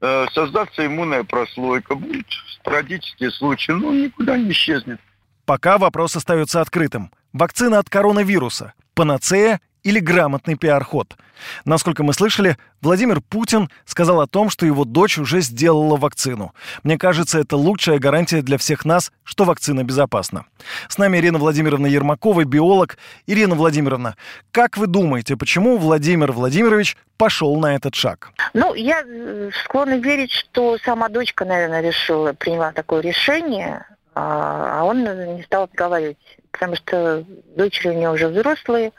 Э, 0.00 0.26
создастся 0.32 0.84
иммунная 0.84 1.22
прослойка. 1.22 1.94
Будут 1.94 2.26
спорадические 2.60 3.30
случаи, 3.30 3.72
но 3.72 3.92
никуда 3.92 4.36
не 4.36 4.50
исчезнет. 4.50 5.00
Пока 5.44 5.78
вопрос 5.78 6.16
остается 6.16 6.60
открытым. 6.60 7.12
Вакцина 7.32 7.78
от 7.78 7.88
коронавируса– 7.88 8.74
панацея 8.94 9.60
или 9.82 9.98
грамотный 9.98 10.56
пиар-ход. 10.56 11.16
Насколько 11.64 12.02
мы 12.02 12.12
слышали, 12.12 12.56
Владимир 12.80 13.20
Путин 13.20 13.68
сказал 13.84 14.20
о 14.20 14.26
том, 14.26 14.48
что 14.48 14.64
его 14.64 14.84
дочь 14.84 15.18
уже 15.18 15.40
сделала 15.40 15.96
вакцину. 15.96 16.54
Мне 16.82 16.98
кажется, 16.98 17.38
это 17.38 17.56
лучшая 17.56 17.98
гарантия 17.98 18.42
для 18.42 18.58
всех 18.58 18.84
нас, 18.84 19.12
что 19.24 19.44
вакцина 19.44 19.82
безопасна. 19.82 20.46
С 20.88 20.98
нами 20.98 21.18
Ирина 21.18 21.38
Владимировна 21.38 21.86
Ермакова, 21.86 22.44
биолог. 22.44 22.96
Ирина 23.26 23.54
Владимировна, 23.54 24.16
как 24.52 24.76
вы 24.76 24.86
думаете, 24.86 25.36
почему 25.36 25.78
Владимир 25.78 26.32
Владимирович 26.32 26.96
пошел 27.16 27.56
на 27.56 27.74
этот 27.74 27.94
шаг? 27.94 28.30
Ну, 28.54 28.74
я 28.74 29.02
э, 29.04 29.50
склонна 29.64 29.98
верить, 29.98 30.30
что 30.30 30.78
сама 30.84 31.08
дочка, 31.08 31.44
наверное, 31.44 31.80
решила, 31.80 32.32
приняла 32.32 32.72
такое 32.72 33.00
решение, 33.00 33.84
а, 34.14 34.80
а 34.80 34.84
он 34.84 35.02
не 35.04 35.42
стал 35.42 35.64
отговаривать, 35.64 36.18
потому 36.50 36.76
что 36.76 37.24
дочери 37.56 37.88
у 37.88 38.00
него 38.00 38.12
уже 38.12 38.28
взрослые, 38.28 38.92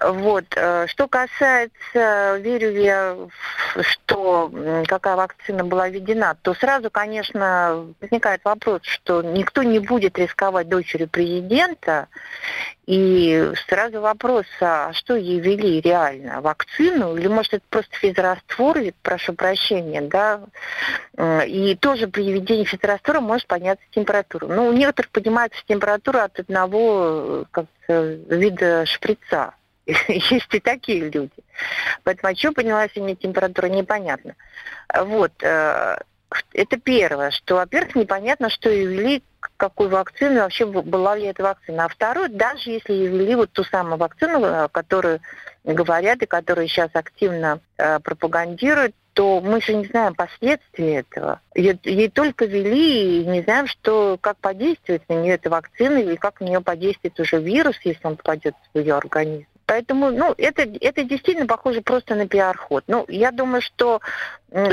вот. 0.00 0.44
Э, 0.56 0.86
что 0.88 1.06
касается, 1.06 2.38
верю 2.38 2.72
я, 2.72 3.16
что 3.82 4.50
какая 4.86 5.16
вакцина 5.16 5.64
была 5.64 5.88
введена, 5.88 6.36
то 6.40 6.54
сразу, 6.54 6.90
конечно, 6.90 7.86
возникает 8.00 8.42
вопрос, 8.44 8.80
что 8.84 9.22
никто 9.22 9.62
не 9.62 9.78
будет 9.78 10.18
рисковать 10.18 10.68
дочерью 10.68 11.08
президента. 11.08 12.08
И 12.86 13.52
сразу 13.68 14.00
вопрос, 14.00 14.46
а 14.60 14.92
что 14.92 15.14
ей 15.14 15.38
ввели 15.38 15.80
реально? 15.80 16.40
Вакцину? 16.40 17.16
Или, 17.16 17.28
может, 17.28 17.54
это 17.54 17.64
просто 17.70 17.94
физраствор? 17.96 18.78
Прошу 19.02 19.34
прощения, 19.34 20.00
да? 20.00 20.40
И 21.46 21.76
тоже 21.80 22.08
при 22.08 22.32
введении 22.32 22.64
физраствора 22.64 23.20
может 23.20 23.46
подняться 23.46 23.84
температура. 23.92 24.46
Ну, 24.46 24.68
у 24.68 24.72
некоторых 24.72 25.12
поднимается 25.12 25.62
температура 25.68 26.24
от 26.24 26.40
одного 26.40 27.44
как 27.52 27.66
вида 27.88 28.84
шприца. 28.84 29.54
Есть 30.08 30.54
и 30.54 30.60
такие 30.60 31.10
люди. 31.10 31.30
Поэтому 32.04 32.30
о 32.30 32.34
чем 32.34 32.54
поняла 32.54 32.88
сегодня 32.88 33.16
температура, 33.16 33.66
непонятно. 33.66 34.34
Вот. 34.94 35.32
Э, 35.42 35.98
это 36.52 36.76
первое, 36.78 37.30
что, 37.30 37.56
во-первых, 37.56 37.94
непонятно, 37.94 38.48
что 38.48 38.70
и 38.70 38.86
ввели, 38.86 39.22
какую 39.56 39.90
вакцину, 39.90 40.40
вообще 40.40 40.66
была 40.66 41.16
ли 41.16 41.26
эта 41.26 41.42
вакцина. 41.42 41.84
А 41.84 41.88
второе, 41.88 42.28
даже 42.28 42.70
если 42.70 42.92
и 42.92 43.06
ввели 43.06 43.34
вот 43.34 43.50
ту 43.52 43.64
самую 43.64 43.96
вакцину, 43.96 44.44
э, 44.44 44.68
которую 44.70 45.20
говорят 45.64 46.22
и 46.22 46.26
которую 46.26 46.68
сейчас 46.68 46.90
активно 46.94 47.60
э, 47.76 47.98
пропагандируют, 48.00 48.94
то 49.14 49.40
мы 49.40 49.60
же 49.60 49.74
не 49.74 49.84
знаем 49.84 50.14
последствий 50.14 50.92
этого. 50.92 51.40
Ей, 51.54 51.78
ей 51.84 52.08
только 52.08 52.46
ввели 52.46 53.20
и 53.20 53.26
не 53.26 53.42
знаем, 53.42 53.66
что, 53.66 54.16
как 54.18 54.38
подействует 54.38 55.06
на 55.08 55.14
нее 55.14 55.34
эта 55.34 55.50
вакцина 55.50 55.98
или 55.98 56.16
как 56.16 56.40
на 56.40 56.46
нее 56.46 56.60
подействует 56.62 57.20
уже 57.20 57.38
вирус, 57.38 57.76
если 57.84 58.06
он 58.06 58.16
попадет 58.16 58.54
в 58.72 58.78
ее 58.78 58.94
организм. 58.94 59.46
Поэтому, 59.72 60.10
ну, 60.10 60.34
это, 60.36 60.68
это 60.82 61.02
действительно 61.02 61.46
похоже 61.46 61.80
просто 61.80 62.14
на 62.14 62.28
пиар-ход. 62.28 62.84
Ну, 62.88 63.06
я 63.08 63.30
думаю, 63.30 63.62
что, 63.62 64.02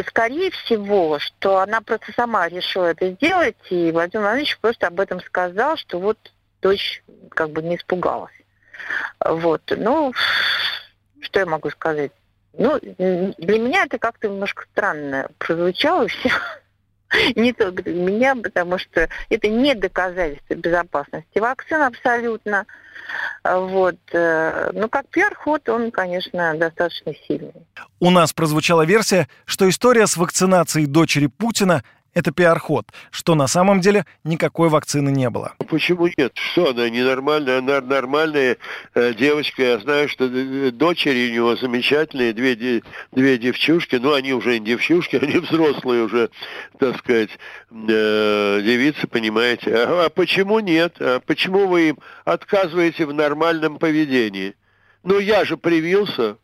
скорее 0.07 0.51
всего, 0.51 1.19
что 1.19 1.59
она 1.59 1.79
просто 1.79 2.11
сама 2.11 2.49
решила 2.49 2.87
это 2.87 3.11
сделать, 3.11 3.55
и 3.69 3.93
Владимир 3.93 4.25
Владимирович 4.25 4.59
просто 4.59 4.87
об 4.87 4.99
этом 4.99 5.21
сказал, 5.21 5.77
что 5.77 5.99
вот 5.99 6.17
дочь 6.61 7.01
как 7.29 7.51
бы 7.51 7.61
не 7.61 7.77
испугалась. 7.77 8.33
Вот, 9.23 9.61
ну, 9.77 10.13
что 11.21 11.39
я 11.39 11.45
могу 11.45 11.69
сказать? 11.69 12.11
Ну, 12.51 12.77
для 12.81 13.57
меня 13.57 13.85
это 13.85 13.99
как-то 13.99 14.27
немножко 14.27 14.65
странно 14.73 15.29
прозвучало 15.37 16.09
все. 16.09 16.29
Не 17.35 17.53
только 17.53 17.83
для 17.83 17.93
меня, 17.93 18.35
потому 18.35 18.77
что 18.77 19.09
это 19.29 19.47
не 19.47 19.73
доказательство 19.73 20.53
безопасности 20.55 21.39
вакцин 21.39 21.81
абсолютно. 21.81 22.65
Вот. 23.43 23.97
Э, 24.13 24.69
ну, 24.73 24.87
как 24.87 25.07
пиар-ход, 25.09 25.67
он, 25.69 25.89
конечно, 25.89 26.53
достаточно 26.55 27.13
сильный. 27.27 27.53
У 27.99 28.11
нас 28.11 28.33
прозвучала 28.33 28.85
версия, 28.85 29.27
что 29.45 29.67
история 29.67 30.05
с 30.05 30.17
вакцинацией 30.17 30.85
дочери 30.85 31.25
Путина 31.25 31.83
это 32.13 32.31
пиар-ход, 32.31 32.87
что 33.11 33.35
на 33.35 33.47
самом 33.47 33.81
деле 33.81 34.05
никакой 34.23 34.69
вакцины 34.69 35.09
не 35.09 35.29
было. 35.29 35.53
Почему 35.69 36.07
нет? 36.17 36.31
Что 36.35 36.71
она 36.71 36.89
ненормальная? 36.89 37.59
Она 37.59 37.81
нормальная 37.81 38.57
э, 38.93 39.13
девочка. 39.13 39.63
Я 39.63 39.79
знаю, 39.79 40.09
что 40.09 40.25
э, 40.25 40.71
дочери 40.71 41.29
у 41.29 41.33
него 41.33 41.55
замечательные, 41.55 42.33
две, 42.33 42.81
две 43.11 43.37
девчушки. 43.37 43.95
Ну, 43.95 44.13
они 44.13 44.33
уже 44.33 44.59
не 44.59 44.65
девчушки, 44.65 45.15
они 45.21 45.37
взрослые 45.37 46.03
уже, 46.03 46.29
так 46.79 46.97
сказать, 46.97 47.31
э, 47.71 48.61
девицы, 48.63 49.07
понимаете. 49.07 49.73
А, 49.75 50.05
а 50.05 50.09
почему 50.09 50.59
нет? 50.59 50.95
А 50.99 51.19
почему 51.19 51.67
вы 51.67 51.89
им 51.89 51.99
отказываете 52.25 53.05
в 53.05 53.13
нормальном 53.13 53.77
поведении? 53.77 54.55
Ну, 55.03 55.19
я 55.19 55.45
же 55.45 55.57
привился. 55.57 56.37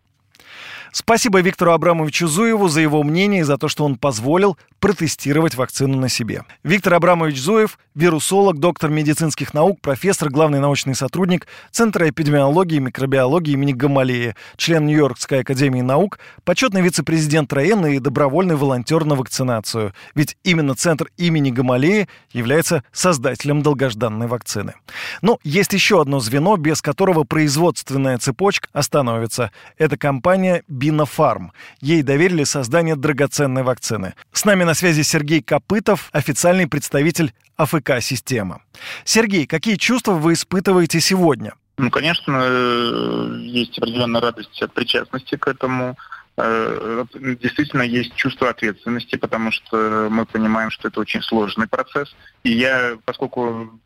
Спасибо 0.98 1.42
Виктору 1.42 1.74
Абрамовичу 1.74 2.26
Зуеву 2.26 2.70
за 2.70 2.80
его 2.80 3.04
мнение 3.04 3.42
и 3.42 3.44
за 3.44 3.58
то, 3.58 3.68
что 3.68 3.84
он 3.84 3.98
позволил 3.98 4.58
протестировать 4.80 5.56
вакцину 5.56 5.98
на 5.98 6.08
себе. 6.08 6.44
Виктор 6.64 6.94
Абрамович 6.94 7.38
Зуев– 7.38 7.78
вирусолог, 7.96 8.60
доктор 8.60 8.92
медицинских 8.92 9.54
наук, 9.54 9.82
профессор, 9.82 10.30
главный 10.30 10.60
научный 10.60 10.96
сотрудник 10.96 11.48
Центра 11.72 12.08
эпидемиологии 12.08 12.78
и 12.78 12.80
микробиологии 12.80 13.54
имени 13.54 13.74
Гамалея, 13.74 14.38
член 14.56 14.86
Нью-Йоркской 14.86 15.42
академии 15.42 15.82
наук, 15.82 16.20
почетный 16.46 16.82
вице-президент 16.82 17.52
РАЭН 17.52 17.88
и 17.88 18.00
добровольный 18.00 18.56
волонтер 18.56 19.04
на 19.04 19.16
вакцинацию. 19.16 19.94
Ведь 20.14 20.38
именно 20.44 20.76
Центр 20.76 21.10
имени 21.18 21.52
Гамалея 21.52 22.08
является 22.32 22.84
создателем 22.94 23.64
долгожданной 23.64 24.28
вакцины. 24.28 24.76
Но 25.22 25.40
есть 25.44 25.74
еще 25.74 26.00
одно 26.00 26.22
звено, 26.22 26.56
без 26.56 26.82
которого 26.82 27.26
производственная 27.26 28.18
цепочка 28.18 28.70
остановится. 28.72 29.52
Это 29.78 29.98
компания 29.98 30.64
Бинофарм. 30.86 31.52
Ей 31.82 32.04
доверили 32.04 32.44
создание 32.44 32.96
драгоценной 32.96 33.64
вакцины. 33.64 34.14
С 34.32 34.46
нами 34.46 34.64
на 34.64 34.76
связи 34.76 35.02
Сергей 35.02 35.42
Копытов, 35.42 36.10
официальный 36.12 36.68
представитель 36.68 37.34
АФК-система. 37.58 38.62
Сергей, 39.04 39.48
какие 39.48 39.78
чувства 39.78 40.12
вы 40.12 40.34
испытываете 40.34 41.00
сегодня? 41.00 41.54
Ну, 41.78 41.90
конечно, 41.90 42.40
э, 42.44 43.38
есть 43.42 43.78
определенная 43.80 44.22
радость 44.22 44.62
от 44.62 44.74
причастности 44.74 45.36
к 45.36 45.48
этому. 45.48 45.98
Э, 46.38 47.06
действительно 47.14 47.84
есть 47.84 48.14
чувство 48.16 48.50
ответственности, 48.50 49.16
потому 49.16 49.52
что 49.52 50.10
мы 50.12 50.26
понимаем, 50.26 50.70
что 50.70 50.90
это 50.90 51.00
очень 51.00 51.22
сложный 51.22 51.68
процесс. 51.68 52.14
И 52.44 52.52
я, 52.52 52.98
поскольку 53.06 53.80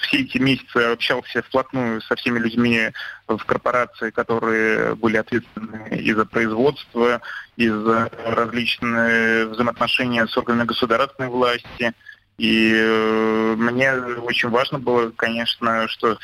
все 0.00 0.20
эти 0.20 0.38
месяцы 0.38 0.78
общался 0.78 1.42
вплотную 1.42 2.00
со 2.00 2.16
всеми 2.16 2.38
людьми 2.38 2.90
в 3.28 3.44
корпорации, 3.44 4.10
которые 4.10 4.94
были 4.94 5.18
ответственны 5.18 5.94
и 5.94 6.12
за 6.14 6.24
производство, 6.24 7.20
и 7.56 7.68
за 7.68 8.10
различные 8.24 9.46
взаимоотношения 9.46 10.26
с 10.26 10.36
органами 10.38 10.66
государственной 10.66 11.28
власти, 11.28 11.92
и 12.40 12.72
э, 12.74 13.54
мне 13.58 13.92
очень 13.92 14.48
важно 14.48 14.78
было, 14.78 15.10
конечно, 15.10 15.86
что 15.88 16.16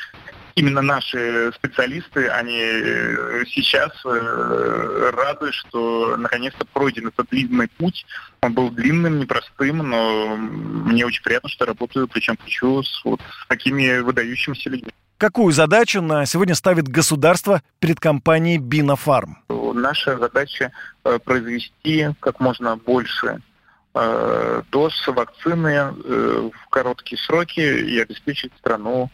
именно 0.55 0.81
наши 0.81 1.51
специалисты, 1.53 2.27
они 2.29 2.59
э, 2.59 3.43
сейчас 3.45 3.91
э, 4.03 5.11
рады, 5.15 5.51
что 5.51 6.17
наконец-то 6.17 6.65
пройден 6.73 7.09
этот 7.09 7.29
длинный 7.29 7.67
путь. 7.67 8.03
Он 8.41 8.51
был 8.51 8.71
длинным, 8.71 9.19
непростым, 9.19 9.77
но 9.77 10.35
мне 10.37 11.05
очень 11.05 11.21
приятно, 11.21 11.49
что 11.49 11.65
работаю 11.65 12.07
к 12.07 12.13
плечу 12.13 12.81
с, 12.81 13.05
вот, 13.05 13.21
с 13.21 13.47
такими 13.47 13.99
выдающимися 13.99 14.71
людьми. 14.71 14.89
Какую 15.19 15.53
задачу 15.53 16.01
на 16.01 16.25
сегодня 16.25 16.55
ставит 16.55 16.87
государство 16.87 17.61
перед 17.77 17.99
компанией 17.99 18.57
Бинофарм? 18.57 19.37
Наша 19.49 20.17
задача 20.17 20.71
произвести 21.03 22.07
как 22.21 22.39
можно 22.39 22.75
больше 22.75 23.39
доз 24.69 25.07
вакцины 25.07 25.91
в 25.91 26.69
короткие 26.69 27.17
сроки 27.19 27.59
и 27.59 27.99
обеспечить 27.99 28.51
страну 28.59 29.09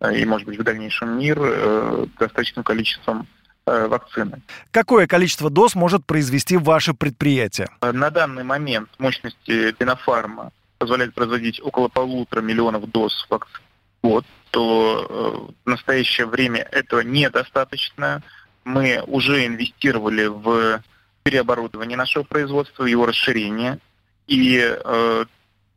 Э, 0.00 0.16
и, 0.16 0.24
может 0.24 0.46
быть, 0.46 0.58
в 0.58 0.62
дальнейшем 0.62 1.18
мир 1.18 1.38
э, 1.40 2.06
достаточным 2.18 2.64
количеством 2.64 3.26
э, 3.66 3.86
вакцины. 3.86 4.42
Какое 4.70 5.06
количество 5.06 5.50
доз 5.50 5.74
может 5.74 6.06
произвести 6.06 6.56
ваше 6.56 6.94
предприятие? 6.94 7.68
На 7.80 8.10
данный 8.10 8.44
момент 8.44 8.88
мощности 8.98 9.74
Бинофарма 9.78 10.52
позволяет 10.78 11.14
производить 11.14 11.60
около 11.60 11.88
полутора 11.88 12.40
миллионов 12.40 12.88
доз 12.90 13.26
вакцин 13.28 13.60
в 14.02 14.06
год, 14.06 14.24
то 14.50 15.52
в 15.64 15.68
настоящее 15.68 16.26
время 16.26 16.60
этого 16.60 17.00
недостаточно. 17.00 18.22
Мы 18.64 19.02
уже 19.06 19.46
инвестировали 19.46 20.26
в 20.26 20.82
переоборудование 21.24 21.96
нашего 21.96 22.22
производства, 22.22 22.84
его 22.84 23.06
расширение. 23.06 23.80
И 24.28 24.78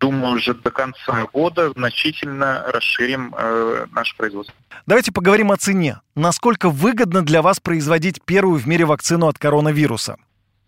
думаю, 0.02 0.36
уже 0.36 0.54
до 0.54 0.72
конца 0.72 1.28
года 1.32 1.72
значительно 1.72 2.66
расширим 2.68 3.34
э, 3.38 3.86
наше 3.92 4.18
производство. 4.18 4.56
Давайте 4.88 5.12
поговорим 5.12 5.52
о 5.52 5.58
цене. 5.58 6.02
Насколько 6.16 6.70
выгодно 6.70 7.22
для 7.22 7.42
вас 7.42 7.60
производить 7.60 8.22
первую 8.24 8.60
в 8.60 8.68
мире 8.68 8.86
вакцину 8.86 9.28
от 9.28 9.38
коронавируса? 9.38 10.18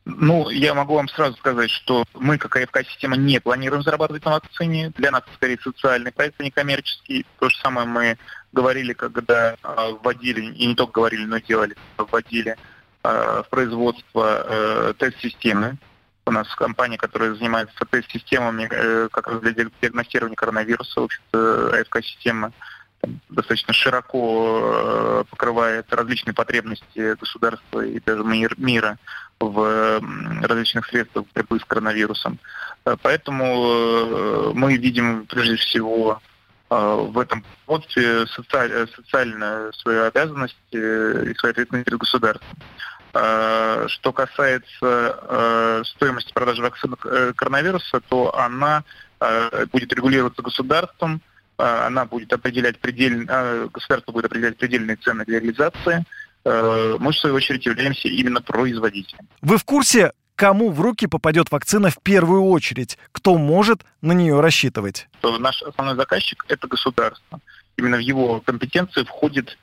Ну, 0.05 0.49
я 0.49 0.73
могу 0.73 0.95
вам 0.95 1.07
сразу 1.07 1.35
сказать, 1.37 1.71
что 1.71 2.03
мы, 2.13 2.37
как 2.37 2.57
АФК-система, 2.57 3.15
не 3.15 3.39
планируем 3.39 3.83
зарабатывать 3.83 4.25
на 4.25 4.31
вакцине. 4.31 4.91
Для 4.97 5.11
нас 5.11 5.23
скорее 5.35 5.57
социальный 5.63 6.11
проект, 6.11 6.35
а 6.39 6.43
не 6.43 6.51
коммерческий. 6.51 7.25
То 7.39 7.49
же 7.49 7.57
самое 7.57 7.87
мы 7.87 8.17
говорили, 8.51 8.93
когда 8.93 9.53
э, 9.53 9.93
вводили, 10.03 10.41
и 10.53 10.67
не 10.67 10.75
только 10.75 10.93
говорили, 10.93 11.25
но 11.25 11.37
и 11.37 11.41
делали, 11.41 11.75
вводили 11.97 12.55
э, 13.03 13.43
в 13.45 13.49
производство 13.49 14.45
э, 14.45 14.93
тест-системы 14.99 15.77
у 16.25 16.31
нас 16.31 16.47
компания, 16.55 16.97
которая 16.97 17.35
занимается 17.35 17.85
тест-системами 17.89 18.67
э, 18.71 19.09
как 19.11 19.27
раз 19.27 19.41
для 19.41 19.51
диагностирования 19.81 20.35
коронавируса. 20.35 21.01
В 21.01 21.03
общем-то, 21.05 21.79
АФК-система 21.81 22.51
достаточно 23.29 23.73
широко 23.73 24.61
э, 24.63 25.23
покрывает 25.29 25.91
различные 25.93 26.33
потребности 26.33 27.15
государства 27.15 27.81
и 27.81 27.99
даже 27.99 28.23
мира 28.23 28.97
в 29.39 30.01
различных 30.41 30.87
средствах 30.87 31.25
борьбы 31.35 31.59
с 31.59 31.65
коронавирусом. 31.65 32.39
Э, 32.85 32.95
поэтому 33.01 34.53
мы 34.53 34.77
видим 34.77 35.25
прежде 35.25 35.57
всего 35.57 36.21
в 36.69 37.19
этом 37.19 37.45
производстве 37.65 38.25
социаль, 38.25 38.87
социально 38.95 39.69
свою 39.73 40.05
обязанность 40.05 40.57
и 40.71 40.77
свою 41.35 41.51
ответственность 41.51 41.85
перед 41.85 41.99
государством. 41.99 42.57
Э, 43.15 43.85
что 43.89 44.11
касается 44.11 44.65
э, 44.81 45.83
стоимости 45.85 46.33
продажи 46.33 46.63
вакцины 46.63 46.95
э, 47.05 47.33
коронавируса, 47.35 48.01
то 48.09 48.35
она 48.35 48.83
будет 49.71 49.93
регулироваться 49.93 50.41
государством, 50.41 51.21
она 51.55 52.03
будет 52.03 52.33
определять 52.33 52.77
предель, 52.77 53.23
государство 53.23 54.11
будет 54.11 54.25
определять 54.25 54.57
предельные 54.57 54.97
цены 54.97 55.23
для 55.23 55.39
реализации. 55.39 56.03
Мы, 56.43 57.11
в 57.13 57.15
свою 57.17 57.35
очередь, 57.35 57.65
являемся 57.65 58.09
именно 58.09 58.41
производителем. 58.41 59.29
Вы 59.41 59.57
в 59.57 59.63
курсе, 59.63 60.11
кому 60.35 60.71
в 60.71 60.81
руки 60.81 61.07
попадет 61.07 61.51
вакцина 61.51 61.89
в 61.89 61.99
первую 62.03 62.43
очередь? 62.43 62.97
Кто 63.13 63.37
может 63.37 63.85
на 64.01 64.11
нее 64.11 64.41
рассчитывать? 64.41 65.07
Наш 65.23 65.61
основной 65.61 65.95
заказчик– 65.95 66.43
это 66.49 66.67
государство. 66.67 67.39
Именно 67.77 67.95
в 67.95 68.01
его 68.01 68.41
компетенции 68.41 69.05
входит 69.05 69.57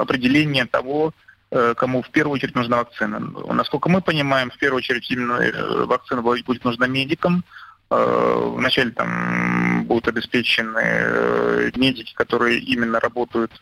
определение 0.00 0.66
того, 0.66 1.12
э, 1.50 1.74
кому 1.76 2.02
в 2.02 2.10
первую 2.10 2.34
очередь 2.34 2.54
нужна 2.54 2.78
вакцина. 2.78 3.20
Насколько 3.20 3.88
мы 3.90 4.00
понимаем, 4.00 4.50
в 4.50 4.58
первую 4.58 4.78
очередь 4.78 5.10
именно 5.10 5.34
э, 5.34 5.84
вакцина 5.84 6.22
будет 6.22 6.64
нужна 6.64 6.86
медикам. 6.86 7.44
Вначале 7.90 8.90
там 8.92 9.84
будут 9.84 10.08
обеспечены 10.08 11.70
медики, 11.76 12.14
которые 12.14 12.58
именно 12.58 12.98
работают 12.98 13.52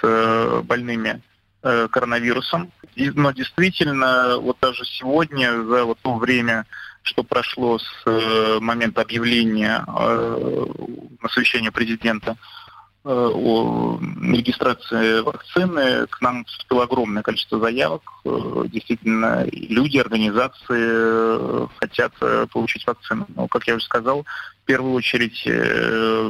с 0.00 0.62
больными 0.62 1.20
коронавирусом. 1.60 2.70
Но 2.94 3.32
действительно, 3.32 4.36
вот 4.38 4.58
даже 4.60 4.84
сегодня, 4.84 5.60
за 5.64 5.84
вот 5.86 5.98
то 6.02 6.14
время, 6.14 6.66
что 7.02 7.24
прошло 7.24 7.80
с 7.80 8.60
момента 8.60 9.00
объявления 9.00 9.84
на 9.88 11.28
совещании 11.28 11.70
президента 11.70 12.36
Э, 12.36 12.63
о 13.04 13.98
регистрации 14.22 15.20
вакцины 15.20 16.06
к 16.06 16.20
нам 16.22 16.44
поступило 16.44 16.84
огромное 16.84 17.22
количество 17.22 17.60
заявок. 17.60 18.02
Э, 18.24 18.64
действительно, 18.66 19.44
люди, 19.52 19.98
организации 19.98 20.54
э, 20.70 21.66
хотят 21.78 22.14
получить 22.50 22.86
вакцину. 22.86 23.26
Но, 23.36 23.46
как 23.46 23.66
я 23.66 23.74
уже 23.74 23.84
сказал, 23.84 24.24
в 24.62 24.66
первую 24.66 24.94
очередь 24.94 25.46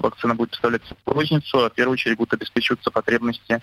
вакцина 0.02 0.34
будет 0.34 0.50
поставляться 0.50 0.96
в 1.06 1.10
розницу, 1.12 1.64
а 1.64 1.70
в 1.70 1.74
первую 1.74 1.92
очередь 1.92 2.16
будут 2.16 2.34
обеспечиваться 2.34 2.90
потребности 2.90 3.62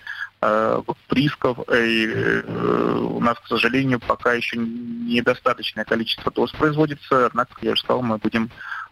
присков. 1.08 1.58
И 1.76 2.42
у 2.48 3.20
нас, 3.20 3.38
к 3.40 3.48
сожалению, 3.48 4.00
пока 4.00 4.32
еще 4.32 4.56
недостаточное 4.58 5.84
количество 5.84 6.32
доз 6.32 6.54
производится, 6.54 7.26
однако, 7.26 7.54
как 7.56 7.64
я 7.64 7.72
уже 7.74 7.82
сказал, 7.82 8.02
мы 8.02 8.18
будем 8.18 8.50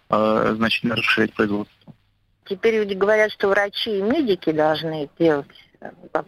значительно 0.10 0.97
расширять 0.97 1.34
производство. 1.34 1.93
Теперь 2.49 2.77
люди 2.77 2.95
говорят, 2.95 3.31
что 3.31 3.49
врачи 3.49 3.99
и 3.99 4.01
медики 4.01 4.51
должны 4.51 5.09
делать 5.19 5.47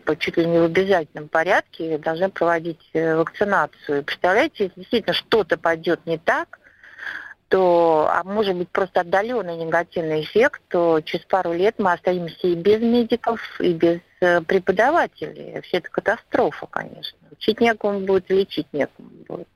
бы 0.06 0.16
чуть 0.16 0.38
ли 0.38 0.46
не 0.46 0.60
в 0.60 0.64
обязательном 0.64 1.28
порядке, 1.28 1.98
должны 1.98 2.30
проводить 2.30 2.80
э, 2.94 3.18
вакцинацию. 3.18 4.04
Представляете, 4.04 4.66
если 4.66 4.80
действительно 4.80 5.14
что-то 5.14 5.58
пойдет 5.58 6.06
не 6.06 6.18
так, 6.18 6.60
то, 7.50 8.08
а 8.10 8.24
может 8.24 8.56
быть 8.56 8.70
просто 8.70 9.02
отдаленный 9.02 9.58
негативный 9.58 10.22
эффект, 10.22 10.62
то 10.70 11.02
через 11.02 11.26
пару 11.26 11.52
лет 11.52 11.76
мы 11.80 11.92
останемся 11.92 12.48
и 12.48 12.56
без 12.56 12.82
медиков, 12.82 13.42
и 13.60 13.74
без 13.74 14.00
э, 14.22 14.40
преподавателей. 14.40 15.56
Вообще 15.56 15.78
это 15.78 15.90
катастрофа, 15.90 16.66
конечно. 16.68 17.18
Учить 17.32 17.60
некому 17.60 18.00
будет, 18.00 18.30
лечить 18.30 18.68
некому 18.72 19.10
будет. 19.28 19.48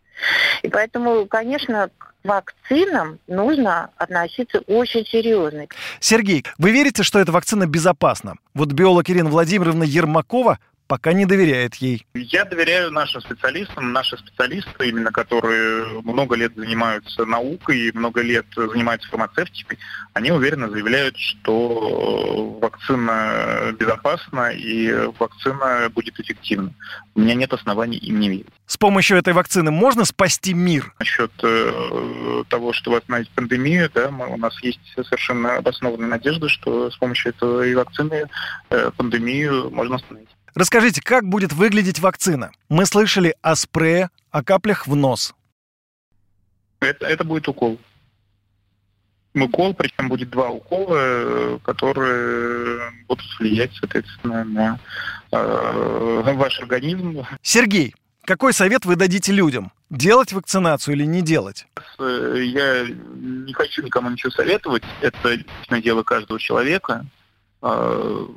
И 0.61 0.69
поэтому, 0.69 1.25
конечно, 1.25 1.89
вакцинам 2.23 3.19
нужно 3.27 3.89
относиться 3.97 4.59
очень 4.67 5.05
серьезно. 5.05 5.67
Сергей, 5.99 6.43
вы 6.57 6.71
верите, 6.71 7.03
что 7.03 7.19
эта 7.19 7.31
вакцина 7.31 7.67
безопасна? 7.67 8.35
Вот 8.53 8.71
биолог 8.71 9.09
Ирина 9.09 9.29
Владимировна 9.29 9.83
Ермакова 9.83 10.59
пока 10.87 11.13
не 11.13 11.25
доверяет 11.25 11.75
ей. 11.75 12.05
Я 12.13 12.45
доверяю 12.45 12.91
нашим 12.91 13.21
специалистам. 13.21 13.93
Наши 13.93 14.17
специалисты, 14.17 14.89
именно 14.89 15.11
которые 15.11 16.01
много 16.01 16.35
лет 16.35 16.53
занимаются 16.55 17.25
наукой 17.25 17.79
и 17.79 17.97
много 17.97 18.21
лет 18.21 18.45
занимаются 18.55 19.09
фармацевтикой, 19.09 19.79
они 20.13 20.31
уверенно 20.31 20.69
заявляют, 20.69 21.17
что 21.17 22.59
вакцина 22.61 23.75
безопасна 23.79 24.51
и 24.51 24.91
вакцина 25.19 25.89
будет 25.93 26.19
эффективна. 26.19 26.73
У 27.15 27.21
меня 27.21 27.35
нет 27.35 27.53
оснований 27.53 27.97
им 27.97 28.19
не 28.19 28.29
верить. 28.29 28.47
С 28.67 28.77
помощью 28.77 29.17
этой 29.17 29.33
вакцины 29.33 29.71
можно 29.71 30.05
спасти 30.05 30.53
мир? 30.53 30.93
Насчет 30.99 31.31
э, 31.43 32.43
того, 32.49 32.73
что 32.73 32.95
остановить 32.95 33.29
пандемию, 33.29 33.89
да, 33.93 34.09
мы, 34.09 34.27
у 34.27 34.37
нас 34.37 34.57
есть 34.63 34.79
совершенно 34.93 35.57
обоснованная 35.57 36.09
надежда, 36.09 36.49
что 36.49 36.89
с 36.89 36.97
помощью 36.97 37.31
этой 37.31 37.75
вакцины 37.75 38.27
э, 38.69 38.91
пандемию 38.97 39.69
можно 39.71 39.97
остановить. 39.97 40.29
Расскажите, 40.55 41.01
как 41.01 41.27
будет 41.27 41.51
выглядеть 41.51 41.99
вакцина? 41.99 42.51
Мы 42.69 42.85
слышали 42.85 43.35
о 43.41 43.55
спрее, 43.57 44.09
о 44.31 44.41
каплях 44.41 44.87
в 44.87 44.95
нос. 44.95 45.35
Это, 46.79 47.05
это 47.05 47.25
будет 47.25 47.47
укол. 47.49 47.77
Укол, 49.33 49.73
причем 49.73 50.07
будет 50.07 50.29
два 50.29 50.49
укола, 50.49 50.97
э, 50.97 51.59
которые 51.61 52.93
будут 53.05 53.25
влиять, 53.37 53.71
соответственно, 53.75 54.45
на 54.45 54.79
э, 55.33 56.21
ваш 56.33 56.61
организм. 56.61 57.25
Сергей, 57.41 57.93
какой 58.23 58.53
совет 58.53 58.85
вы 58.85 58.95
дадите 58.95 59.33
людям? 59.33 59.73
Делать 59.89 60.31
вакцинацию 60.31 60.95
или 60.95 61.03
не 61.03 61.21
делать? 61.21 61.67
Э, 61.99 62.41
я 62.41 62.85
не 62.87 63.51
хочу 63.51 63.83
никому 63.83 64.09
ничего 64.09 64.31
советовать. 64.31 64.83
Это 65.01 65.33
личное 65.33 65.81
дело 65.81 66.03
каждого 66.03 66.39
человека. 66.39 67.05
А, 67.67 68.27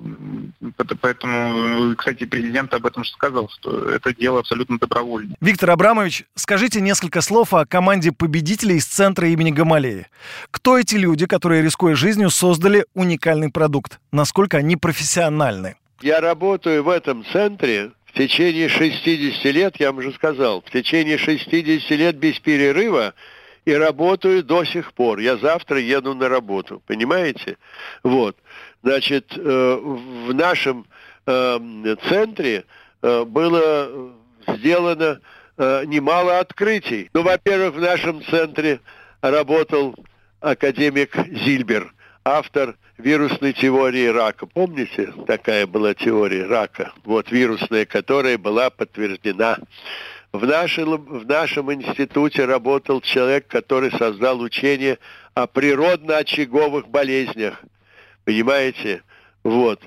поэтому, 1.03 1.95
кстати, 1.97 2.25
президент 2.25 2.73
об 2.73 2.87
этом 2.87 3.05
же 3.05 3.11
сказал, 3.11 3.51
что 3.51 3.91
это 3.91 4.15
дело 4.15 4.41
абсолютно 4.41 4.79
добровольное. 4.79 5.37
Виктор 5.43 5.71
Абрамович, 5.71 6.25
скажите 6.35 6.81
несколько 6.81 7.21
слов 7.21 7.53
о 7.53 7.67
команде 7.67 8.11
победителей 8.11 8.77
из 8.77 8.87
центра 8.87 9.29
имени 9.29 9.51
Гамалеи. 9.51 10.07
Кто 10.51 10.79
эти 10.79 10.95
люди, 10.95 11.27
которые, 11.27 11.61
рискуя 11.61 11.95
жизнью, 11.95 12.31
создали 12.31 12.87
уникальный 12.95 13.51
продукт? 13.51 14.01
Насколько 14.13 14.57
они 14.57 14.77
профессиональны? 14.77 15.77
Я 16.01 16.23
работаю 16.23 16.83
в 16.83 16.89
этом 16.89 17.23
центре 17.31 17.91
в 18.07 18.15
течение 18.15 18.71
60 18.71 19.45
лет, 19.53 19.77
я 19.79 19.89
вам 19.93 19.99
уже 19.99 20.15
сказал, 20.15 20.63
в 20.63 20.71
течение 20.71 21.19
60 21.19 21.91
лет 21.91 22.17
без 22.17 22.39
перерыва 22.39 23.13
и 23.67 23.75
работаю 23.75 24.43
до 24.43 24.65
сих 24.65 24.95
пор. 24.95 25.19
Я 25.19 25.37
завтра 25.37 25.79
еду 25.79 26.15
на 26.15 26.31
работу, 26.31 26.83
понимаете? 26.87 27.59
Вот. 28.03 28.35
Значит, 28.83 29.33
э, 29.37 29.81
в 29.83 30.33
нашем 30.35 30.87
э, 31.27 31.97
центре 32.09 32.65
э, 33.03 33.25
было 33.25 34.13
сделано 34.47 35.21
немало 35.87 36.39
открытий. 36.39 37.11
Ну, 37.13 37.23
во-первых, 37.23 37.75
в 37.75 37.81
нашем 37.81 38.23
центре 38.23 38.79
работал 39.21 39.97
академик 40.41 41.17
Зильбер, 41.33 41.93
автор 42.25 42.77
вирусной 42.97 43.55
теории 43.55 44.07
рака. 44.07 44.47
Помните, 44.47 45.13
такая 45.27 45.67
была 45.67 45.95
теория 45.95 46.47
рака? 46.47 46.93
Вот 47.05 47.33
вирусная, 47.33 47.87
которая 47.87 48.39
была 48.39 48.71
подтверждена. 48.71 49.59
В, 50.31 50.47
нашей, 50.47 50.85
в 50.85 51.27
нашем 51.27 51.73
институте 51.73 52.45
работал 52.45 53.01
человек, 53.01 53.49
который 53.49 53.91
создал 53.91 54.41
учение 54.41 54.99
о 55.35 55.49
природно-очаговых 55.49 56.87
болезнях. 56.87 57.65
Понимаете? 58.29 59.03
Вот. 59.43 59.81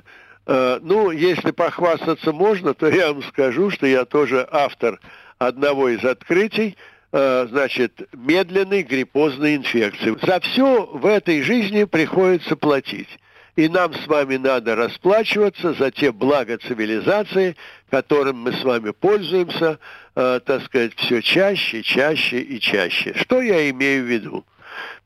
Э, 0.48 0.80
ну, 0.82 1.12
если 1.12 1.52
похвастаться 1.52 2.32
можно, 2.32 2.74
то 2.74 2.88
я 2.88 3.14
вам 3.14 3.22
скажу, 3.22 3.70
что 3.70 3.86
я 3.86 4.04
тоже 4.04 4.48
автор 4.52 5.00
одного 5.38 5.90
из 5.90 6.04
открытий, 6.04 6.76
э, 7.12 7.48
значит, 7.52 8.10
медленной 8.14 8.82
гриппозной 8.82 9.58
инфекции. 9.58 10.18
За 10.26 10.40
все 10.40 10.88
в 10.88 11.06
этой 11.06 11.44
жизни 11.44 11.84
приходится 11.84 12.56
платить. 12.56 13.20
И 13.56 13.70
нам 13.70 13.94
с 13.94 14.08
вами 14.08 14.38
надо 14.38 14.76
расплачиваться 14.76 15.74
за 15.74 15.92
те 15.92 16.12
блага 16.12 16.58
цивилизации, 16.58 17.56
которым 17.92 18.38
мы 18.38 18.54
с 18.54 18.64
вами 18.64 18.90
пользуемся, 18.90 19.78
э, 20.16 20.40
так 20.44 20.64
сказать, 20.64 20.96
все 20.96 21.22
чаще, 21.22 21.84
чаще 21.84 22.40
и 22.40 22.60
чаще. 22.60 23.14
Что 23.18 23.40
я 23.40 23.70
имею 23.70 24.04
в 24.04 24.08
виду? 24.08 24.46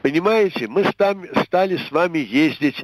Понимаете, 0.02 0.70
мы 0.70 0.86
стали 0.86 1.76
с 1.76 1.92
вами 1.92 2.20
ездить 2.20 2.82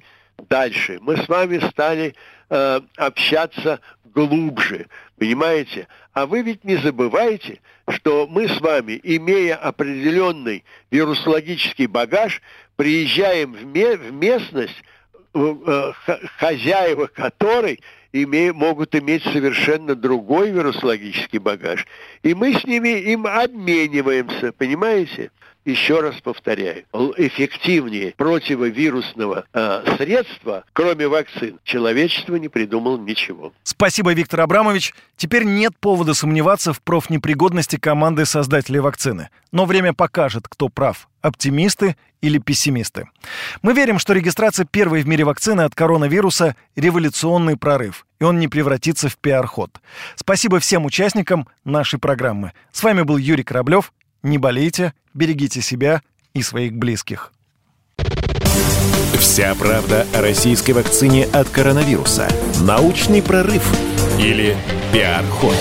дальше. 0.50 1.00
Мы 1.02 1.18
с 1.18 1.28
вами 1.28 1.60
стали 1.70 2.16
э, 2.50 2.82
общаться 2.98 3.80
глубже, 4.06 4.88
понимаете? 5.18 5.88
А 6.14 6.26
вы 6.26 6.42
ведь 6.42 6.64
не 6.64 6.76
забывайте, 6.76 7.62
что 7.90 8.28
мы 8.28 8.48
с 8.48 8.60
вами, 8.60 9.00
имея 9.04 9.56
определенный 9.56 10.64
вирусологический 10.92 11.86
багаж, 11.86 12.42
приезжаем 12.76 13.54
в, 13.54 13.66
ме- 13.66 13.96
в 13.96 14.12
местность, 14.12 14.84
э, 15.34 15.92
хозяева 16.38 17.08
которой 17.08 17.80
име- 18.12 18.54
могут 18.54 18.96
иметь 18.96 19.24
совершенно 19.24 19.96
другой 19.96 20.52
вирусологический 20.52 21.40
багаж. 21.40 21.88
И 22.24 22.34
мы 22.34 22.54
с 22.54 22.66
ними 22.66 23.00
им 23.00 23.26
обмениваемся, 23.26 24.52
понимаете? 24.52 25.32
Еще 25.66 26.00
раз 26.02 26.16
повторяю, 26.22 26.86
эффективнее 27.18 28.14
противовирусного 28.18 29.46
э, 29.54 29.96
средства, 29.98 30.64
кроме 30.74 31.08
вакцин, 31.08 31.60
человечество 31.64 32.36
не 32.36 32.48
придумало 32.48 32.98
ничего. 32.98 33.54
Спасибо, 33.64 34.14
Виктор 34.14 34.42
Абрамович. 34.42 34.94
Теперь 35.18 35.44
нет 35.44 35.74
повода 35.80 36.14
сомневаться 36.14 36.74
в 36.74 36.82
профнепригодности 36.82 37.78
команды 37.78 38.26
создателей 38.26 38.80
вакцины. 38.80 39.30
Но 39.52 39.66
время 39.66 39.94
покажет, 39.94 40.48
кто 40.48 40.70
прав– 40.70 41.08
оптимисты 41.22 41.96
или 42.22 42.38
пессимисты. 42.38 43.10
Мы 43.62 43.74
верим, 43.74 44.00
что 44.00 44.14
регистрация 44.14 44.66
первой 44.66 45.02
в 45.02 45.08
мире 45.08 45.24
вакцины 45.24 45.62
от 45.62 45.76
коронавируса– 45.76 46.56
революционный 46.76 47.58
прорыв, 47.58 48.06
и 48.20 48.24
он 48.24 48.40
не 48.40 48.48
превратится 48.48 49.10
в 49.10 49.18
пиар-ход. 49.18 49.80
Спасибо 50.16 50.60
всем 50.60 50.86
участникам 50.86 51.48
нашей 51.66 52.00
программы. 52.00 52.54
С 52.72 52.84
вами 52.84 53.02
был 53.02 53.18
Юрий 53.18 53.44
Кораблев. 53.44 53.92
Не 54.24 54.38
болейте, 54.38 54.94
берегите 55.14 55.62
себя 55.62 56.02
и 56.34 56.42
своих 56.42 56.74
близких. 56.74 57.34
Вся 59.20 59.54
правда 59.56 60.06
о 60.14 60.22
российской 60.22 60.72
вакцине 60.72 61.26
от 61.26 61.50
коронавируса. 61.50 62.28
Научный 62.62 63.22
прорыв 63.22 63.64
или 64.20 64.56
пиар-ход. 64.94 65.56